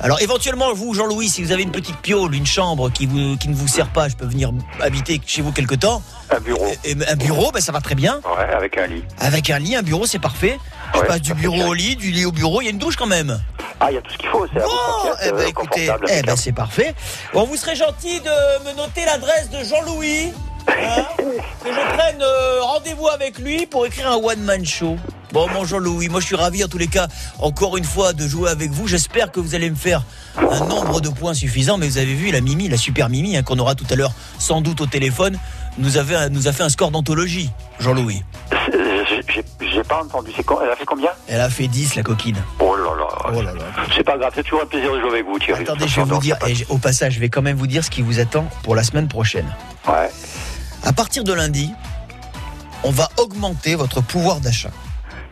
[0.02, 3.48] alors éventuellement, vous, Jean-Louis, si vous avez une petite piole, une chambre qui, vous, qui
[3.48, 4.50] ne vous sert pas, je peux venir
[4.80, 6.02] habiter chez vous quelque temps.
[6.30, 6.66] Un bureau.
[6.84, 8.20] Et, un bureau, ben, ça va très bien.
[8.24, 9.04] Ouais, avec un lit.
[9.20, 10.58] Avec un lit, un bureau, c'est parfait.
[10.94, 11.68] Je Ouais, passe du bureau bien.
[11.68, 13.40] au lit, du lit au bureau, il y a une douche quand même.
[13.80, 15.90] Ah, il y a tout ce qu'il faut, c'est Oh, confiance, eh ben euh, écoutez,
[16.08, 16.94] eh ben c'est parfait.
[17.32, 20.32] Bon, vous serez gentil de me noter l'adresse de Jean-Louis.
[20.72, 21.04] Hein,
[21.64, 24.96] que je prenne euh, rendez-vous avec lui pour écrire un one-man show.
[25.32, 27.08] Bon, mon Jean-Louis, moi je suis ravi en tous les cas,
[27.38, 28.86] encore une fois, de jouer avec vous.
[28.86, 30.02] J'espère que vous allez me faire
[30.38, 31.78] un nombre de points suffisant.
[31.78, 34.12] Mais vous avez vu, la Mimi, la super Mimi, hein, qu'on aura tout à l'heure
[34.38, 35.38] sans doute au téléphone,
[35.78, 37.50] nous, avait, nous a fait un score d'anthologie,
[37.80, 38.22] Jean-Louis.
[39.60, 41.10] J'ai- pas entendu, elle a fait combien?
[41.26, 42.36] Elle a fait 10, la coquine.
[42.60, 43.64] Oh là là.
[43.96, 45.62] C'est pas grave, c'est toujours un plaisir de jouer avec vous Thierry.
[45.62, 47.90] Attendez, je vais vous dire, et au passage, je vais quand même vous dire ce
[47.90, 49.46] qui vous attend pour la semaine prochaine.
[49.88, 50.10] Ouais.
[50.84, 51.70] À partir de lundi,
[52.82, 54.70] on va augmenter votre pouvoir d'achat.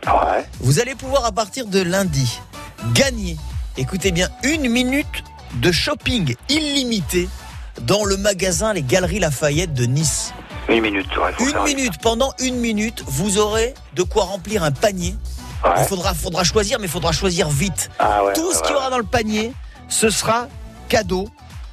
[0.07, 0.45] Ouais.
[0.61, 2.39] Vous allez pouvoir, à partir de lundi,
[2.93, 3.37] gagner,
[3.77, 5.23] écoutez bien, une minute
[5.55, 7.27] de shopping illimité
[7.81, 10.33] dans le magasin Les Galeries Lafayette de Nice.
[10.69, 14.71] Une minute, ouais, faut Une minute, pendant une minute, vous aurez de quoi remplir un
[14.71, 15.15] panier.
[15.77, 17.91] Il faudra, faudra choisir, mais il faudra choisir vite.
[17.99, 19.51] Ah ouais, Tout ce qu'il y aura dans le panier,
[19.89, 20.47] ce sera
[20.87, 21.29] cadeau.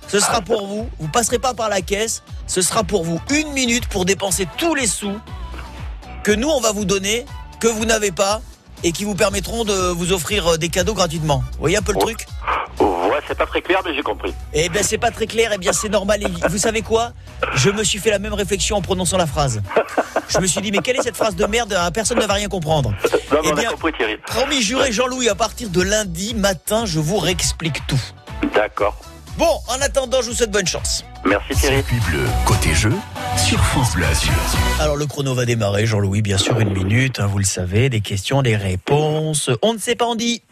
[0.08, 0.88] Ce sera pour vous.
[0.98, 2.22] Vous passerez pas par la caisse.
[2.46, 3.20] Ce sera pour vous.
[3.30, 5.18] Une minute pour dépenser tous les sous
[6.24, 7.24] que nous, on va vous donner,
[7.60, 8.40] que vous n'avez pas,
[8.82, 11.42] et qui vous permettront de vous offrir euh, des cadeaux gratuitement.
[11.52, 12.26] Vous voyez un peu le truc?
[12.80, 14.32] Ouais, c'est pas très clair, mais j'ai compris.
[14.52, 15.50] Eh bien, c'est pas très clair.
[15.54, 16.22] Eh bien, c'est normal.
[16.22, 17.12] Et vous savez quoi?
[17.54, 19.60] Je me suis fait la même réflexion en prononçant la phrase.
[20.28, 21.72] Je me suis dit, mais quelle est cette phrase de merde?
[21.72, 22.90] Euh, Personne ne va rien comprendre.
[23.32, 24.16] Non, Eh on a bien, compris Thierry.
[24.26, 28.00] Promis juré, Jean-Louis, à partir de lundi matin, je vous réexplique tout.
[28.54, 28.96] D'accord.
[29.38, 31.04] Bon, en attendant, je vous souhaite bonne chance.
[31.24, 31.76] Merci Thierry.
[31.76, 32.92] Circuit bleu, côté jeu,
[33.36, 34.32] sur France Bleu Azur.
[34.80, 38.00] Alors, le chrono va démarrer, Jean-Louis, bien sûr, une minute, hein, vous le savez, des
[38.00, 39.48] questions, des réponses.
[39.62, 40.42] On ne sait pas, on dit.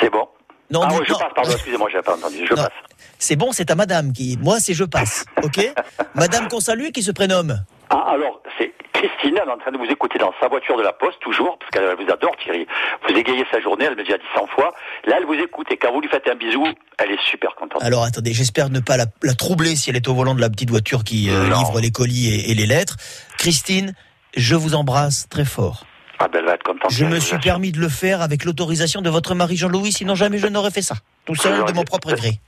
[0.00, 0.26] C'est bon.
[0.72, 1.18] Non, ah ouais, je non.
[1.18, 2.38] passe, pardon, excusez-moi, j'ai pas entendu.
[2.48, 2.62] Je Non.
[2.62, 2.72] passe.
[3.20, 4.36] C'est bon, c'est à madame qui.
[4.40, 5.72] Moi, c'est je passe, ok?
[6.14, 7.64] Madame qu'on salue qui se prénomme?
[7.90, 10.82] Ah, alors, c'est Christine, elle est en train de vous écouter dans sa voiture de
[10.82, 12.66] la poste, toujours, parce qu'elle vous adore, Thierry.
[13.08, 14.74] Vous égayez sa journée, elle me déjà dit 100 fois.
[15.06, 16.66] Là, elle vous écoute, et quand vous lui faites un bisou,
[16.98, 17.82] elle est super contente.
[17.82, 20.50] Alors attendez, j'espère ne pas la, la troubler si elle est au volant de la
[20.50, 22.96] petite voiture qui euh, livre les colis et, et les lettres.
[23.38, 23.94] Christine,
[24.36, 25.84] je vous embrasse très fort.
[26.18, 26.90] Ah, ben, elle va être contente.
[26.90, 30.38] Je me suis permis de le faire avec l'autorisation de votre mari Jean-Louis, sinon jamais
[30.38, 30.96] je n'aurais fait ça.
[31.24, 32.40] Tout seul de mon propre gré.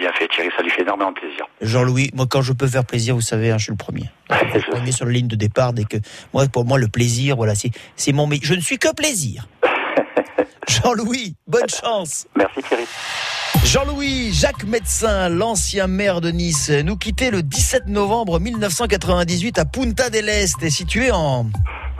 [0.00, 1.44] Bien fait, Thierry, ça lui fait énormément plaisir.
[1.60, 4.10] Jean-Louis, moi quand je peux faire plaisir, vous savez, hein, je suis le premier.
[4.54, 5.98] Je suis le premier sur la ligne de départ dès que
[6.32, 9.46] moi pour moi le plaisir, voilà, c'est mon je ne suis que plaisir.
[10.68, 12.26] Jean-Louis, bonne chance.
[12.34, 12.84] Merci Thierry.
[13.64, 20.08] Jean-Louis Jacques Médecin, l'ancien maire de Nice, nous quittait le 17 novembre 1998 à Punta
[20.08, 21.44] del Este, situé en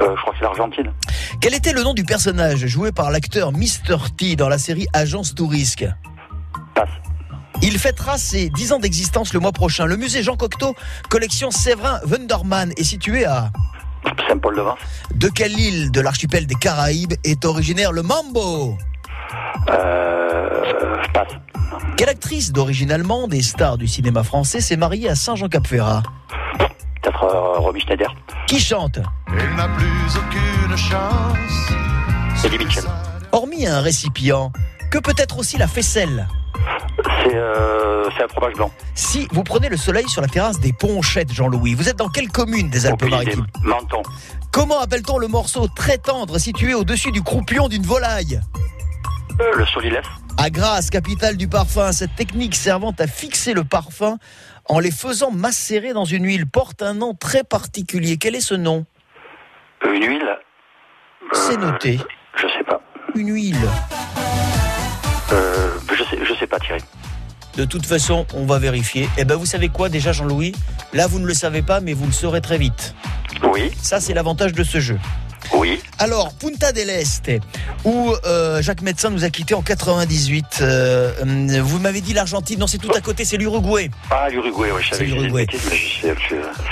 [0.01, 0.90] Euh, je crois que c'est l'Argentine.
[1.42, 3.96] Quel était le nom du personnage joué par l'acteur Mr.
[4.16, 5.84] T dans la série Agence Tourisque
[7.62, 9.84] Il fêtera ses 10 ans d'existence le mois prochain.
[9.84, 10.74] Le musée Jean Cocteau,
[11.08, 13.50] collection Séverin Wundermann, est situé à
[14.28, 14.78] Saint-Paul-de-Vence.
[15.14, 18.78] De quelle île de l'archipel des Caraïbes est originaire le mambo
[19.68, 21.32] Euh, je passe.
[21.96, 26.02] Quelle actrice d'origine allemande et star du cinéma français s'est mariée à Saint-Jean-Cap-Ferrat
[27.02, 28.14] Peut-être euh, Romy Schneider.
[28.46, 28.98] Qui chante
[29.28, 32.44] Elle n'a plus aucune chance.
[32.44, 32.84] Eddie Mitchell.
[33.32, 34.50] Hormis un récipient,
[34.91, 36.26] que peut être aussi la faisselle
[37.24, 38.70] C'est euh, un fromage blanc.
[38.95, 42.28] Si vous prenez le soleil sur la terrasse des Ponchettes, Jean-Louis, vous êtes dans quelle
[42.28, 44.03] commune des Alpes-Maritimes Menton.
[44.53, 48.41] Comment appelle-t-on le morceau très tendre situé au-dessus du croupion d'une volaille
[49.41, 50.05] Euh, le solilès.
[50.36, 54.18] À Grasse, capitale du parfum, cette technique servant à fixer le parfum
[54.68, 58.16] en les faisant macérer dans une huile porte un nom très particulier.
[58.18, 58.84] Quel est ce nom
[59.84, 60.38] Une huile
[61.32, 61.99] C'est noté.
[62.36, 62.80] Je sais pas.
[63.14, 63.57] Une huile.
[65.33, 66.83] Euh, je sais, je sais pas, Thierry.
[67.57, 69.09] De toute façon, on va vérifier.
[69.18, 70.55] Eh ben, vous savez quoi déjà, Jean-Louis?
[70.93, 72.95] Là, vous ne le savez pas, mais vous le saurez très vite.
[73.53, 73.70] Oui.
[73.81, 74.99] Ça, c'est l'avantage de ce jeu.
[75.53, 75.80] Oui.
[75.98, 77.32] Alors, Punta del Este,
[77.84, 80.44] où euh, Jacques Médecin nous a quittés en 98.
[80.62, 83.90] euh, hum, vous m'avez dit l'Argentine, non, c'est tout à côté, c'est l'Uruguay.
[84.11, 85.46] Ah, l'Uruguay, oui, je savais l'Uruguay.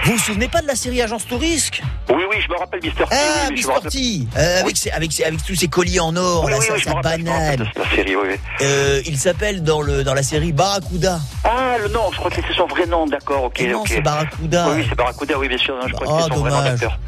[0.05, 3.05] Vous vous souvenez pas de la série Agence Tourisque Oui, oui, je me rappelle Mister
[3.05, 3.11] T.
[3.17, 6.53] Ah, Mister T, euh, avec, ses- avec, ses- avec tous ses colliers en or, Oui,
[6.53, 7.69] là, oui, sa, oui, banane.
[7.95, 8.15] série.
[8.63, 11.21] Euh, il s'appelle dans, le, dans la série Barracuda.
[11.45, 13.61] Ah, le nom, je crois que c'est son vrai nom, d'accord, ok.
[13.61, 13.89] Et non, ok.
[13.89, 14.69] c'est Barracuda.
[14.75, 16.57] Oui, c'est Barracuda, oui, bien sûr, non, je crois Ah, que c'est son vrai nom
[16.59, 16.71] dommage.
[16.81, 16.99] d'acteur.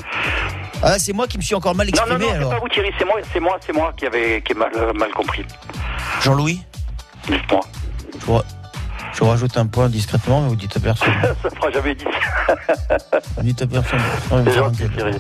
[0.83, 2.69] Ah, c'est moi qui me suis encore mal Non, non, exprimé non, c'est pas vous,
[2.69, 5.45] Thierry, c'est moi, c'est moi, c'est moi qui avait qui ai mal, euh, mal compris.
[6.23, 6.63] Jean-Louis
[7.29, 7.61] Dites-moi.
[8.19, 8.45] je vous, ra-
[9.13, 11.13] je vous rajoute un point discrètement, mais vous dites à personne.
[11.43, 12.05] Ça fera jamais dit.
[13.37, 14.01] Vous dites à personne.
[14.31, 14.89] Ouais, C'est gentil.
[14.97, 15.17] Thierry.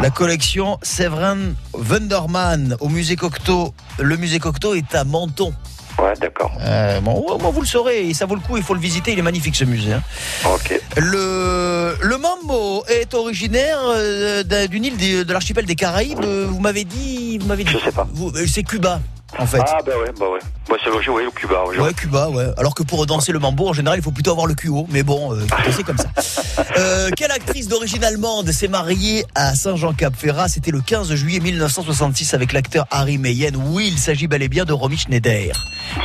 [0.00, 1.38] La collection Séverin
[1.74, 3.74] Wundermann au musée Cocteau.
[3.98, 5.54] Le musée Cocteau est à Menton.
[5.98, 6.52] Ouais, d'accord.
[6.60, 9.18] Euh, bon, vous le saurez, et ça vaut le coup, il faut le visiter, il
[9.18, 9.94] est magnifique ce musée.
[9.94, 10.02] hein.
[10.44, 10.78] Ok.
[10.96, 16.22] Le, le mambo est originaire euh, d'un- d'une île des- de l'archipel des Caraïbes.
[16.24, 17.70] euh, Vous m'avez dit, vous m'avez dit.
[17.72, 18.06] Je sais pas.
[18.12, 19.00] Vous- euh, C'est Cuba,
[19.38, 19.60] en fait.
[19.66, 20.38] Ah, bah ouais, bah ouais.
[20.68, 21.62] Bah, c'est logique, oui, au Cuba.
[21.68, 21.78] oui.
[21.78, 22.46] Ouais, Cuba, ouais.
[22.56, 24.86] Alors que pour danser le mambo, en général, il faut plutôt avoir le cul haut.
[24.90, 26.08] Mais bon, euh, c'est comme ça.
[26.78, 30.48] Euh, quelle actrice d'origine allemande s'est mariée à Saint-Jean-Cap-Ferrat?
[30.48, 33.52] C'était le 15 juillet 1966 avec l'acteur Harry Meyen.
[33.56, 35.54] Oui, il s'agit bel et bien de Romy Schneider.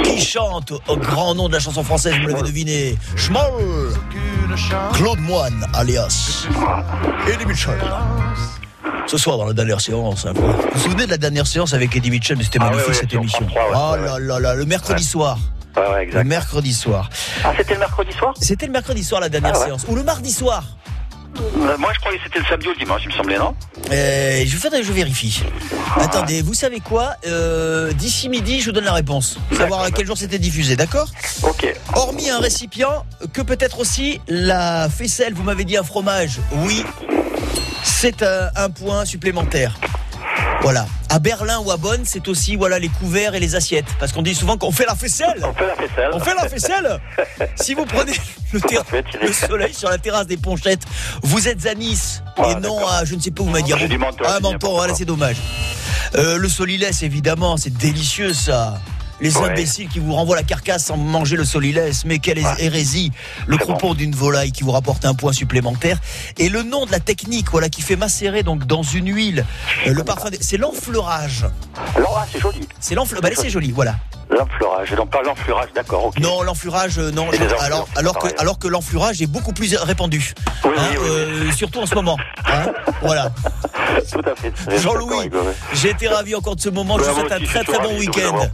[0.03, 3.93] Qui chante au grand nom de la chanson française, vous l'avez deviné Schmoll
[4.93, 6.45] Claude Moine, alias
[7.28, 7.80] Eddie Mitchell.
[9.12, 10.41] Ce soir, dans la dernière séance, hein, vous
[10.74, 12.99] vous souvenez de la dernière séance avec Eddie Mitchell Mais C'était Ah, magnifique ouais, ouais,
[13.01, 13.45] cette émission.
[13.49, 15.38] France 3, ouais, oh là là là, le mercredi soir.
[15.76, 17.09] Ouais, ouais, Le mercredi soir.
[17.43, 18.34] Ah, c'était le mercredi soir?
[18.39, 19.84] C'était le mercredi soir la dernière Ah séance.
[19.89, 20.64] Ou le mardi soir.
[21.38, 23.53] Euh, Moi, je croyais que c'était le samedi ou le dimanche, il me semblait, non?
[23.91, 25.43] Euh, je, faudrait que je vérifie.
[25.97, 27.16] Attendez, vous savez quoi?
[27.28, 29.38] Euh, D'ici midi, je vous donne la réponse.
[29.57, 31.09] Savoir à quel jour c'était diffusé, d'accord?
[31.43, 31.68] Ok.
[31.95, 36.39] Hormis un récipient, que peut-être aussi la faisselle, vous m'avez dit un fromage.
[36.66, 36.86] Oui,
[37.84, 39.77] c'est un, un point supplémentaire.
[40.61, 40.86] Voilà.
[41.09, 43.88] À Berlin ou à Bonn, c'est aussi voilà les couverts et les assiettes.
[43.99, 45.43] Parce qu'on dit souvent qu'on fait la faisselle.
[45.43, 46.09] On fait la faisselle.
[46.13, 46.99] On fait la faisselle
[47.55, 48.13] Si vous prenez
[48.53, 50.84] le, soleil sur la terrasse des Ponchettes,
[51.23, 53.73] vous êtes à Nice Ouais, et non à je ne sais pas où m'a dit.
[54.23, 55.38] Ah, Menton, voilà, c'est dommage.
[56.15, 58.75] Euh, le solilès, évidemment, c'est délicieux ça.
[59.22, 59.49] Les Ouais.
[59.51, 62.55] imbéciles qui vous renvoient la carcasse sans manger le solilès, mais quelle Ouais.
[62.59, 63.11] hérésie
[63.47, 65.99] Le croupion d'une volaille qui vous rapporte un point supplémentaire.
[66.39, 69.45] Et le nom de la technique, voilà, qui fait macérer donc dans une huile
[69.88, 71.45] euh, le parfum, c'est l'enfleurage.
[71.78, 72.67] Ah, c'est joli.
[72.80, 73.32] C'est l'enfleurage.
[73.36, 73.95] Bah, c'est joli, voilà.
[74.30, 74.91] L'enfleurage.
[74.91, 76.11] Donc, pas l'enfleurage, d'accord.
[76.19, 77.28] Non, l'enfleurage, euh, non.
[77.34, 77.63] Je-
[77.95, 80.34] alors, que, alors que l'enfleurage est beaucoup plus répandu.
[80.63, 82.17] Oui, Hein, oui, oui, euh, surtout en ce moment.
[82.45, 83.32] Hein, voilà.
[84.11, 84.53] Tout à fait.
[84.80, 85.30] Jean-Louis,
[85.74, 86.97] j'ai été ravi encore de ce moment.
[86.97, 88.47] Je vous moi souhaite un très très bon week-end.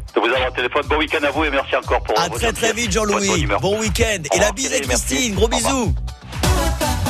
[0.58, 0.84] Téléphone.
[0.90, 3.48] Bon week-end à vous et merci encore pour À votre très très vite, Jean-Louis.
[3.62, 4.24] Bon week-end.
[4.36, 4.80] Et la bise à.
[4.80, 5.36] Christine.
[5.36, 5.94] Gros bisous.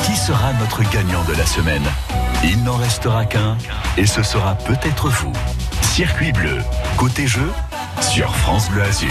[0.04, 1.84] Qui sera notre gagnant de la semaine?
[2.44, 3.58] Il n'en restera qu'un,
[3.96, 5.32] et ce sera peut-être vous.
[5.82, 6.58] Circuit bleu,
[6.96, 7.50] côté jeu,
[8.00, 9.08] sur France Bleu Azur.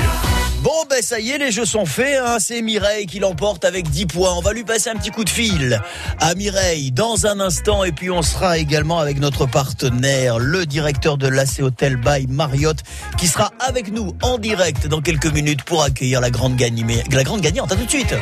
[0.67, 2.19] Bon, ben ça y est, les jeux sont faits.
[2.21, 2.39] Hein.
[2.41, 4.33] C'est Mireille qui l'emporte avec 10 points.
[4.33, 5.81] On va lui passer un petit coup de fil
[6.19, 7.85] à Mireille dans un instant.
[7.85, 12.79] Et puis on sera également avec notre partenaire, le directeur de l'AC Hotel by Marriott,
[13.17, 17.39] qui sera avec nous en direct dans quelques minutes pour accueillir la grande, la grande
[17.39, 17.71] gagnante.
[17.71, 18.13] À tout de suite.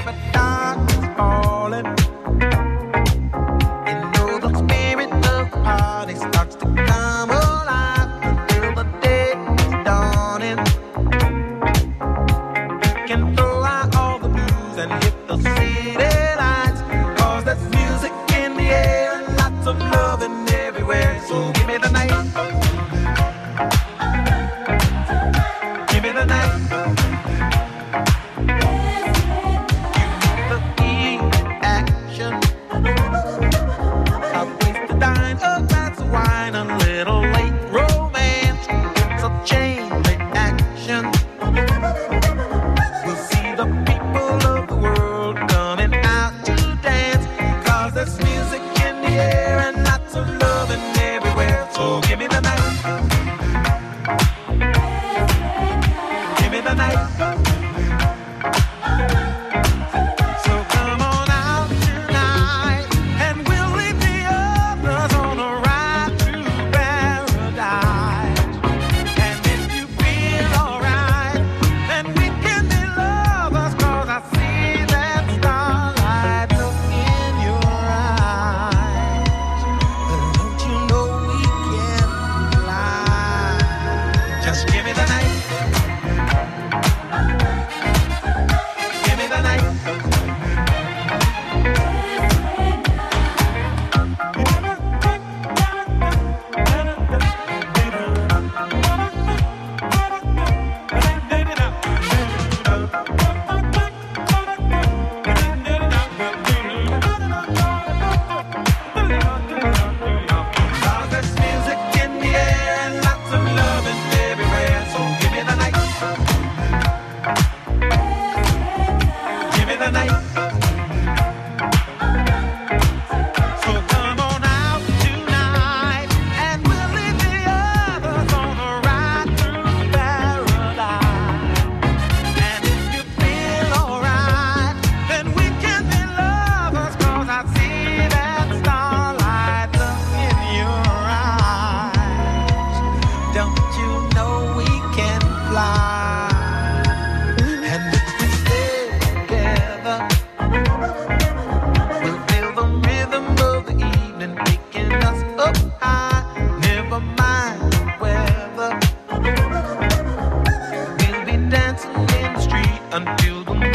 [162.95, 163.74] Until the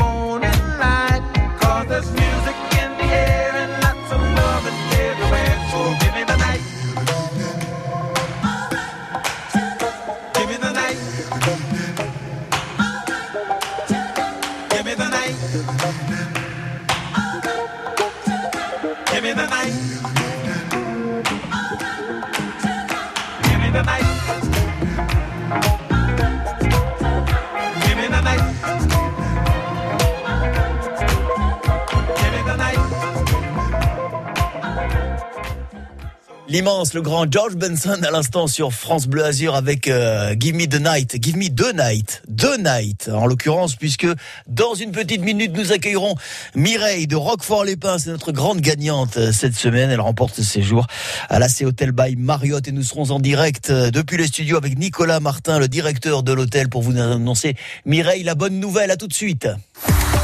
[36.50, 40.66] L'immense, le grand George Benson à l'instant sur France Bleu Azur avec euh, Give Me
[40.66, 44.08] the Night, Give Me the Night, The Night en l'occurrence puisque
[44.48, 46.16] dans une petite minute nous accueillerons
[46.56, 50.88] Mireille de Roquefort-les-Pins, c'est notre grande gagnante euh, cette semaine, elle remporte ce séjour
[51.28, 54.56] à la C Hotel by Marriott et nous serons en direct euh, depuis les studios
[54.56, 57.54] avec Nicolas Martin, le directeur de l'hôtel pour vous annoncer
[57.86, 59.46] Mireille la bonne nouvelle, à tout de suite.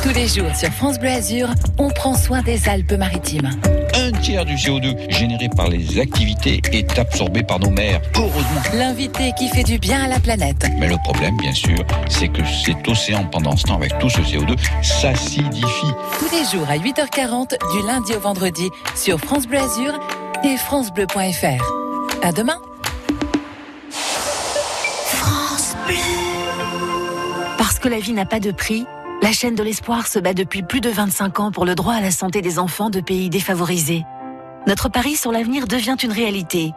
[0.03, 3.53] Tous les jours sur France Bleu Azur, on prend soin des Alpes-Maritimes.
[3.99, 8.01] Un tiers du CO2 généré par les activités est absorbé par nos mers.
[8.15, 8.61] Heureusement.
[8.75, 10.67] L'invité qui fait du bien à la planète.
[10.79, 11.79] Mais le problème, bien sûr,
[12.09, 15.93] c'est que cet océan, pendant ce temps, avec tout ce CO2, s'acidifie.
[16.19, 19.99] Tous les jours à 8h40, du lundi au vendredi, sur France Bleu Azur
[20.45, 22.23] et FranceBleu.fr.
[22.23, 22.59] À demain.
[25.07, 25.97] France Bleu.
[27.57, 28.85] Parce que la vie n'a pas de prix,
[29.23, 32.01] la chaîne de l'espoir se bat depuis plus de 25 ans pour le droit à
[32.01, 34.05] la santé des enfants de pays défavorisés.
[34.67, 36.73] Notre pari sur l'avenir devient une réalité.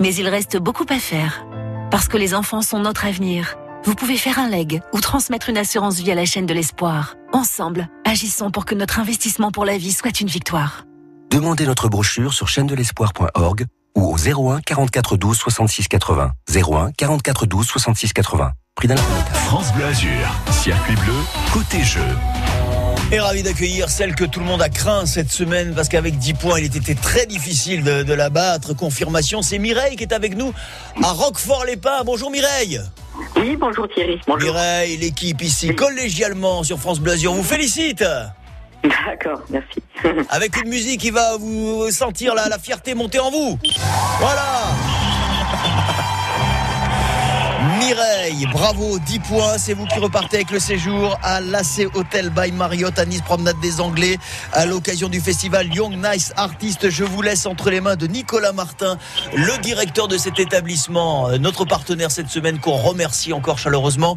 [0.00, 1.44] Mais il reste beaucoup à faire.
[1.90, 3.56] Parce que les enfants sont notre avenir.
[3.84, 7.14] Vous pouvez faire un leg ou transmettre une assurance vie à la chaîne de l'espoir.
[7.32, 10.84] Ensemble, agissons pour que notre investissement pour la vie soit une victoire.
[11.30, 13.66] Demandez notre brochure sur chaîne de l'espoir.org
[13.96, 16.32] ou au 01 44 12 66 80.
[16.54, 18.52] 01 44 12 66 80.
[18.74, 18.96] Prix d'un
[19.46, 20.10] France Bleu Azur,
[20.50, 21.14] circuit bleu,
[21.52, 22.00] côté jeu.
[23.12, 26.34] Et ravi d'accueillir celle que tout le monde a craint cette semaine parce qu'avec 10
[26.34, 28.74] points, il était très difficile de, de la battre.
[28.74, 30.52] Confirmation, c'est Mireille qui est avec nous
[31.00, 32.02] à Roquefort-les-Pins.
[32.04, 32.80] Bonjour Mireille.
[33.36, 34.20] Oui, bonjour Thierry.
[34.26, 34.52] Bonjour.
[34.52, 38.04] Mireille, l'équipe ici, collégialement sur France Bleu Azur, vous félicite.
[38.82, 39.80] D'accord, merci.
[40.28, 43.60] Avec une musique qui va vous sentir la, la fierté monter en vous.
[44.18, 44.74] Voilà.
[47.78, 49.58] Mireille, bravo, 10 points.
[49.58, 53.60] C'est vous qui repartez avec le séjour à l'AC Hotel by Marriott à Nice, promenade
[53.60, 54.16] des Anglais,
[54.52, 56.88] à l'occasion du festival Young Nice Artist.
[56.88, 58.96] Je vous laisse entre les mains de Nicolas Martin,
[59.34, 64.16] le directeur de cet établissement, euh, notre partenaire cette semaine, qu'on remercie encore chaleureusement.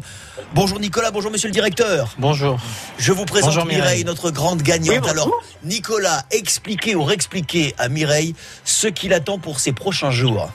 [0.54, 2.14] Bonjour Nicolas, bonjour monsieur le directeur.
[2.18, 2.58] Bonjour.
[2.98, 4.04] Je vous présente Bonjour, Mireille, Mireille.
[4.04, 5.06] notre grande gagnante.
[5.06, 5.30] Alors,
[5.64, 8.34] Nicolas, expliquez ou réexpliquez à Mireille
[8.64, 10.50] ce qu'il attend pour ces prochains jours.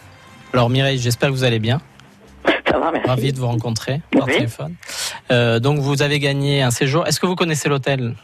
[0.53, 1.81] Alors Mireille, j'espère que vous allez bien.
[2.69, 3.07] Ça va, merci.
[3.09, 4.33] Ravi de vous rencontrer par Oui.
[4.33, 4.75] téléphone.
[5.31, 7.07] Euh, donc vous avez gagné un séjour.
[7.07, 8.15] Est-ce que vous connaissez l'hôtel?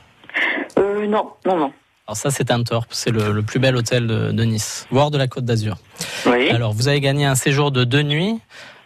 [0.77, 1.71] Euh, non, non, non.
[2.07, 5.11] Alors ça c'est un Torp, c'est le, le plus bel hôtel de, de Nice, voire
[5.11, 5.77] de la Côte d'Azur.
[6.25, 6.49] Oui.
[6.49, 8.39] Alors vous avez gagné un séjour de deux nuits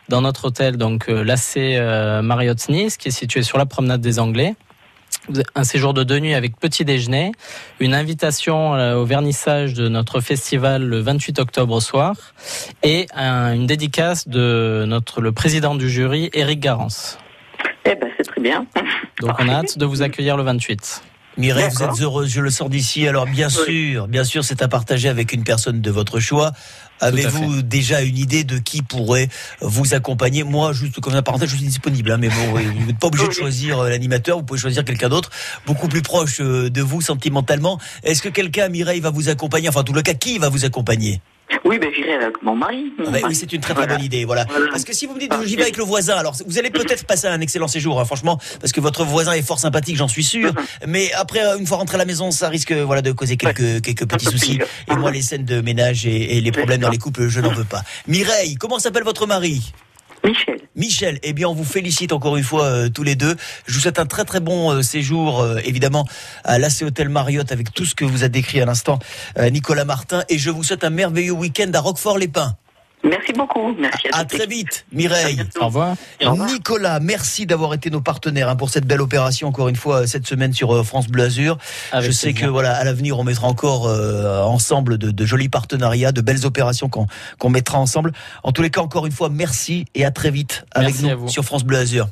[0.10, 4.20] dans notre hôtel, donc euh, l'AC Marriott Nice, qui est situé sur la promenade des
[4.20, 4.56] Anglais.
[5.56, 7.32] Un séjour de deux nuits avec petit déjeuner,
[7.80, 12.14] une invitation euh, au vernissage de notre festival le 28 octobre au soir
[12.84, 17.18] et un- une dédicace de notre le président du jury, Éric Garance.
[17.86, 18.68] Eh ben, c'est très bien.
[19.22, 21.02] Donc on a hâte de vous accueillir le 28.
[21.38, 23.08] Mireille, vous êtes heureuse, je le sors d'ici.
[23.08, 23.92] Alors bien Oui.
[23.94, 26.52] sûr, bien sûr, c'est à partager avec une personne de votre choix.
[27.00, 29.30] Avez-vous déjà une idée de qui pourrait
[29.62, 30.44] vous accompagner?
[30.44, 33.28] Moi, juste comme un parenthèse, je suis disponible, hein, mais bon, vous n'êtes pas obligé
[33.28, 35.30] de choisir euh, l'animateur, vous pouvez choisir quelqu'un d'autre,
[35.66, 37.80] beaucoup plus proche euh, de vous sentimentalement.
[38.04, 39.70] Est-ce que quelqu'un, Mireille, va vous accompagner?
[39.70, 41.22] Enfin, en tout le cas, qui va vous accompagner?
[41.64, 42.92] Oui, ben j'irai avec mon mari.
[42.98, 43.24] mon Ah mari.
[43.28, 43.98] oui, c'est une très très Voilà.
[43.98, 44.46] bonne idée, voilà.
[44.50, 44.68] Voilà.
[44.72, 47.06] Parce que si vous me dites j'y vais avec le voisin, alors vous allez peut-être
[47.06, 50.24] passer un excellent séjour, hein, franchement, parce que votre voisin est fort sympathique, j'en suis
[50.24, 50.52] sûr.
[50.88, 53.82] Mais après, euh, une fois rentré à la maison, ça risque voilà de causer quelques
[53.82, 54.60] quelques petits soucis.
[54.92, 57.54] Et moi, les scènes de ménage et, et les problèmes dans les couples, je n'en
[57.54, 57.82] veux pas.
[58.08, 59.72] Mireille, comment s'appelle votre mari?
[60.26, 60.60] Michel.
[60.76, 63.36] Michel, eh bien on vous félicite encore une fois euh, tous les deux.
[63.68, 66.08] Je vous souhaite un très très bon euh, séjour euh, évidemment
[66.44, 68.98] à l'AC Hôtel Marriott avec tout ce que vous a décrit à l'instant
[69.38, 72.56] euh, Nicolas Martin et je vous souhaite un merveilleux week-end à Roquefort-les-Pins.
[73.06, 73.74] Merci beaucoup.
[73.78, 75.42] Merci à, À très vite, Mireille.
[75.60, 75.96] Au revoir.
[76.48, 80.06] Nicolas, merci d'avoir été nos partenaires hein, pour cette belle opération encore une fois euh,
[80.08, 81.58] cette semaine sur euh, France Bleu Azur.
[81.92, 82.48] Avec Je sais plaisir.
[82.48, 86.46] que voilà à l'avenir on mettra encore euh, ensemble de, de jolis partenariats, de belles
[86.46, 88.12] opérations qu'on qu'on mettra ensemble.
[88.44, 91.16] En tous les cas encore une fois merci et à très vite avec Merci à
[91.16, 92.08] nous sur France Bleu Azur.